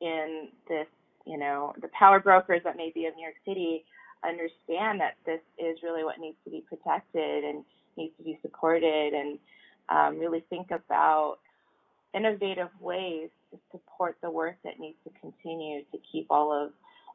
in 0.00 0.48
this, 0.68 0.86
you 1.26 1.38
know, 1.38 1.74
the 1.80 1.88
power 1.98 2.20
brokers 2.20 2.60
that 2.64 2.76
may 2.76 2.92
be 2.94 3.06
of 3.06 3.14
New 3.16 3.22
York 3.22 3.36
City 3.46 3.84
understand 4.26 5.00
that 5.00 5.16
this 5.26 5.40
is 5.58 5.78
really 5.82 6.04
what 6.04 6.18
needs 6.18 6.36
to 6.44 6.50
be 6.50 6.64
protected 6.68 7.44
and 7.44 7.64
needs 7.96 8.14
to 8.18 8.24
be 8.24 8.38
supported 8.42 9.12
and 9.14 9.38
um, 9.88 10.18
really 10.18 10.44
think 10.50 10.68
about 10.70 11.38
innovative 12.14 12.68
ways 12.80 13.28
to 13.50 13.58
support 13.70 14.16
the 14.22 14.30
work 14.30 14.56
that 14.64 14.78
needs 14.78 14.96
to 15.04 15.10
continue 15.20 15.82
to 15.92 15.98
keep 16.10 16.26
all 16.30 16.52
of 16.52 16.72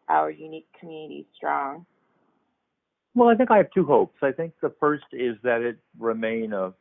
our 0.10 0.30
unique 0.30 0.68
communities 0.80 1.26
strong. 1.36 1.86
Well, 3.16 3.30
I 3.30 3.36
think 3.36 3.52
I 3.52 3.58
have 3.58 3.72
two 3.74 3.86
hopes. 3.86 4.18
I 4.22 4.32
think 4.32 4.54
the 4.62 4.74
first 4.80 5.06
is 5.12 5.36
that 5.44 5.62
it 5.62 5.78
remain 5.98 6.54
a 6.54 6.74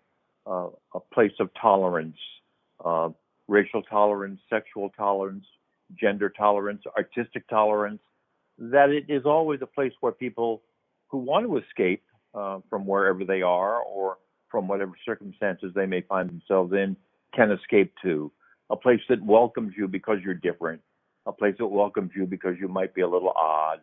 a, 0.46 0.68
a 0.94 1.00
place 1.12 1.32
of 1.40 1.50
tolerance, 1.60 2.16
uh, 2.84 3.10
racial 3.48 3.82
tolerance, 3.82 4.40
sexual 4.48 4.90
tolerance, 4.96 5.44
gender 6.00 6.30
tolerance, 6.30 6.82
artistic 6.96 7.46
tolerance. 7.48 8.00
That 8.58 8.90
it 8.90 9.04
is 9.08 9.24
always 9.24 9.60
a 9.62 9.66
place 9.66 9.92
where 10.00 10.12
people 10.12 10.62
who 11.08 11.18
want 11.18 11.46
to 11.46 11.58
escape 11.58 12.02
uh, 12.34 12.60
from 12.68 12.86
wherever 12.86 13.24
they 13.24 13.42
are 13.42 13.80
or 13.82 14.18
from 14.50 14.68
whatever 14.68 14.92
circumstances 15.04 15.72
they 15.74 15.86
may 15.86 16.00
find 16.02 16.28
themselves 16.28 16.72
in 16.72 16.96
can 17.34 17.50
escape 17.52 17.92
to. 18.02 18.32
A 18.70 18.76
place 18.76 19.00
that 19.08 19.22
welcomes 19.22 19.74
you 19.76 19.86
because 19.86 20.18
you're 20.24 20.34
different. 20.34 20.80
A 21.26 21.32
place 21.32 21.54
that 21.58 21.66
welcomes 21.66 22.10
you 22.16 22.26
because 22.26 22.56
you 22.58 22.68
might 22.68 22.94
be 22.94 23.02
a 23.02 23.08
little 23.08 23.32
odd 23.36 23.80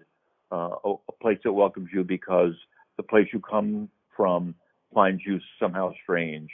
uh, 0.51 0.75
a 0.85 1.11
place 1.21 1.39
that 1.43 1.53
welcomes 1.53 1.89
you 1.93 2.03
because 2.03 2.53
the 2.97 3.03
place 3.03 3.27
you 3.33 3.39
come 3.39 3.89
from 4.15 4.55
finds 4.93 5.21
you 5.25 5.39
somehow 5.59 5.91
strange. 6.03 6.49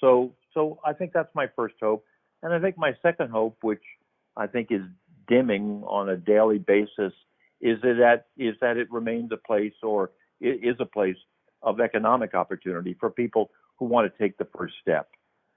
So, 0.00 0.34
so 0.52 0.78
I 0.84 0.92
think 0.92 1.12
that's 1.12 1.34
my 1.34 1.46
first 1.54 1.74
hope, 1.80 2.04
and 2.42 2.52
I 2.52 2.60
think 2.60 2.76
my 2.76 2.92
second 3.02 3.30
hope, 3.30 3.56
which 3.62 3.82
I 4.36 4.46
think 4.46 4.68
is 4.70 4.82
dimming 5.28 5.82
on 5.86 6.08
a 6.10 6.16
daily 6.16 6.58
basis, 6.58 7.12
is 7.60 7.80
that 7.82 8.26
is 8.36 8.54
that 8.60 8.76
it 8.76 8.90
remains 8.90 9.30
a 9.32 9.36
place 9.36 9.72
or 9.82 10.10
is 10.40 10.76
a 10.80 10.84
place 10.86 11.16
of 11.62 11.80
economic 11.80 12.34
opportunity 12.34 12.94
for 12.98 13.10
people 13.10 13.50
who 13.78 13.86
want 13.86 14.12
to 14.12 14.22
take 14.22 14.36
the 14.36 14.46
first 14.56 14.74
step. 14.82 15.08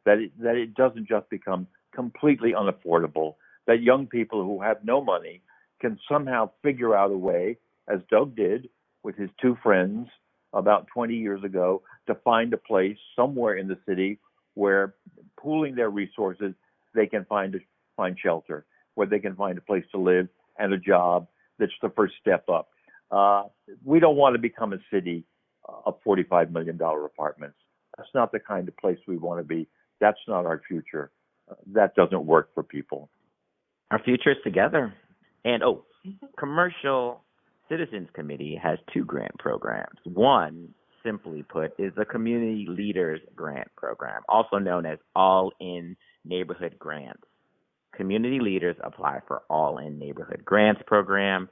That 0.05 0.19
it, 0.19 0.31
that 0.39 0.55
it 0.55 0.73
doesn't 0.75 1.07
just 1.07 1.29
become 1.29 1.67
completely 1.93 2.53
unaffordable. 2.53 3.35
That 3.65 3.81
young 3.81 4.07
people 4.07 4.43
who 4.43 4.61
have 4.61 4.77
no 4.85 5.03
money 5.03 5.41
can 5.81 5.99
somehow 6.09 6.51
figure 6.63 6.95
out 6.95 7.11
a 7.11 7.17
way 7.17 7.57
as 7.87 7.99
Doug 8.09 8.35
did 8.35 8.69
with 9.03 9.15
his 9.15 9.29
two 9.41 9.57
friends 9.63 10.07
about 10.53 10.87
20 10.93 11.15
years 11.15 11.43
ago, 11.43 11.81
to 12.07 12.15
find 12.15 12.53
a 12.53 12.57
place 12.57 12.97
somewhere 13.15 13.55
in 13.55 13.67
the 13.67 13.77
city 13.87 14.19
where, 14.55 14.95
pooling 15.39 15.75
their 15.75 15.89
resources, 15.89 16.53
they 16.95 17.05
can 17.05 17.25
find 17.25 17.55
a, 17.55 17.59
find 17.95 18.17
shelter, 18.21 18.65
where 18.95 19.07
they 19.07 19.19
can 19.19 19.35
find 19.35 19.57
a 19.57 19.61
place 19.61 19.83
to 19.91 19.99
live 19.99 20.27
and 20.57 20.73
a 20.73 20.77
job. 20.77 21.27
That's 21.59 21.71
the 21.81 21.89
first 21.89 22.15
step 22.19 22.49
up. 22.49 22.69
Uh, 23.11 23.43
we 23.83 23.99
don't 23.99 24.15
want 24.15 24.35
to 24.35 24.39
become 24.39 24.73
a 24.73 24.79
city 24.91 25.25
of 25.85 25.95
45 26.03 26.51
million 26.51 26.77
dollar 26.77 27.05
apartments. 27.05 27.57
That's 27.97 28.09
not 28.13 28.31
the 28.31 28.39
kind 28.39 28.67
of 28.67 28.77
place 28.77 28.97
we 29.07 29.17
want 29.17 29.39
to 29.39 29.43
be. 29.43 29.67
That's 29.99 30.19
not 30.27 30.45
our 30.45 30.61
future. 30.67 31.11
Uh, 31.49 31.55
that 31.73 31.95
doesn't 31.95 32.25
work 32.25 32.49
for 32.53 32.63
people. 32.63 33.09
Our 33.91 34.01
future 34.03 34.31
is 34.31 34.37
together. 34.43 34.93
And 35.45 35.63
oh, 35.63 35.85
Commercial 36.37 37.23
Citizens 37.69 38.07
Committee 38.13 38.59
has 38.61 38.79
two 38.93 39.03
grant 39.03 39.37
programs. 39.39 39.99
One, 40.05 40.73
simply 41.03 41.43
put, 41.43 41.73
is 41.79 41.93
the 41.95 42.05
Community 42.05 42.65
Leaders 42.67 43.21
Grant 43.35 43.67
Program, 43.75 44.21
also 44.27 44.57
known 44.57 44.85
as 44.85 44.99
All 45.15 45.51
In 45.59 45.95
Neighborhood 46.25 46.75
Grants. 46.79 47.23
Community 47.95 48.39
leaders 48.39 48.75
apply 48.83 49.19
for 49.27 49.43
All 49.49 49.77
In 49.79 49.97
Neighborhood 49.97 50.43
Grants 50.45 50.81
Program. 50.85 51.49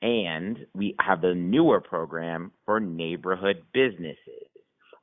And 0.00 0.66
we 0.74 0.94
have 1.00 1.20
the 1.20 1.34
newer 1.34 1.80
program 1.80 2.52
for 2.64 2.78
neighborhood 2.80 3.62
businesses. 3.72 4.48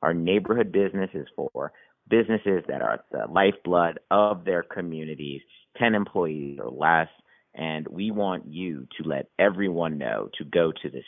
Our 0.02 0.14
neighborhood 0.14 0.72
business 0.72 1.10
is 1.12 1.26
for 1.36 1.72
businesses 2.08 2.62
that 2.68 2.82
are 2.82 3.04
the 3.10 3.26
lifeblood 3.30 4.00
of 4.10 4.44
their 4.44 4.62
communities, 4.62 5.42
10 5.78 5.94
employees 5.94 6.58
or 6.62 6.70
less. 6.70 7.08
And 7.56 7.88
we 7.88 8.10
want 8.10 8.44
you 8.46 8.86
to 8.98 9.08
let 9.08 9.28
everyone 9.38 9.96
know 9.98 10.28
to 10.38 10.44
go 10.44 10.72
to 10.82 10.90
the 10.90 11.02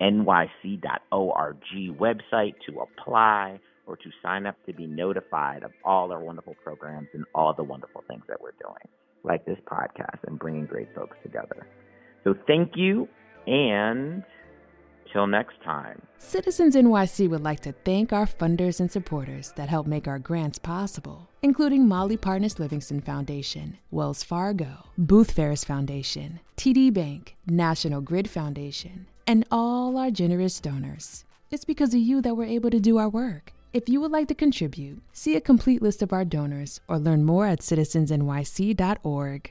citizensnyc.org 0.00 1.56
website 1.98 2.54
to 2.68 2.80
apply 2.80 3.60
or 3.86 3.96
to 3.96 4.10
sign 4.22 4.46
up 4.46 4.56
to 4.66 4.72
be 4.72 4.86
notified 4.86 5.62
of 5.62 5.72
all 5.84 6.12
our 6.12 6.20
wonderful 6.20 6.54
programs 6.62 7.08
and 7.14 7.24
all 7.34 7.52
the 7.54 7.64
wonderful 7.64 8.04
things 8.08 8.22
that 8.28 8.40
we're 8.40 8.52
doing, 8.60 8.88
like 9.24 9.44
this 9.44 9.58
podcast 9.70 10.18
and 10.26 10.38
bringing 10.38 10.66
great 10.66 10.88
folks 10.94 11.16
together. 11.22 11.66
So 12.24 12.34
thank 12.46 12.72
you, 12.76 13.08
and 13.46 14.22
till 15.12 15.26
next 15.26 15.62
time. 15.62 16.02
Citizens 16.18 16.74
NYC 16.76 17.28
would 17.28 17.42
like 17.42 17.60
to 17.60 17.72
thank 17.72 18.12
our 18.12 18.26
funders 18.26 18.80
and 18.80 18.90
supporters 18.90 19.52
that 19.56 19.68
help 19.68 19.86
make 19.86 20.08
our 20.08 20.18
grants 20.18 20.58
possible, 20.58 21.28
including 21.42 21.86
Mollie 21.86 22.16
Parnis 22.16 22.58
Livingston 22.58 23.00
Foundation, 23.00 23.78
Wells 23.90 24.22
Fargo, 24.22 24.86
Booth 24.98 25.30
Ferris 25.30 25.64
Foundation, 25.64 26.40
TD 26.56 26.92
Bank, 26.92 27.36
National 27.46 28.00
Grid 28.00 28.28
Foundation, 28.28 29.06
and 29.26 29.44
all 29.50 29.96
our 29.96 30.10
generous 30.10 30.60
donors. 30.60 31.24
It's 31.50 31.64
because 31.64 31.94
of 31.94 32.00
you 32.00 32.20
that 32.22 32.36
we're 32.36 32.44
able 32.44 32.70
to 32.70 32.80
do 32.80 32.98
our 32.98 33.08
work. 33.08 33.52
If 33.72 33.88
you 33.88 34.00
would 34.00 34.10
like 34.10 34.28
to 34.28 34.34
contribute, 34.34 35.02
see 35.12 35.36
a 35.36 35.40
complete 35.40 35.82
list 35.82 36.02
of 36.02 36.12
our 36.12 36.24
donors 36.24 36.80
or 36.88 36.98
learn 36.98 37.24
more 37.24 37.46
at 37.46 37.60
citizensnyc.org. 37.60 39.50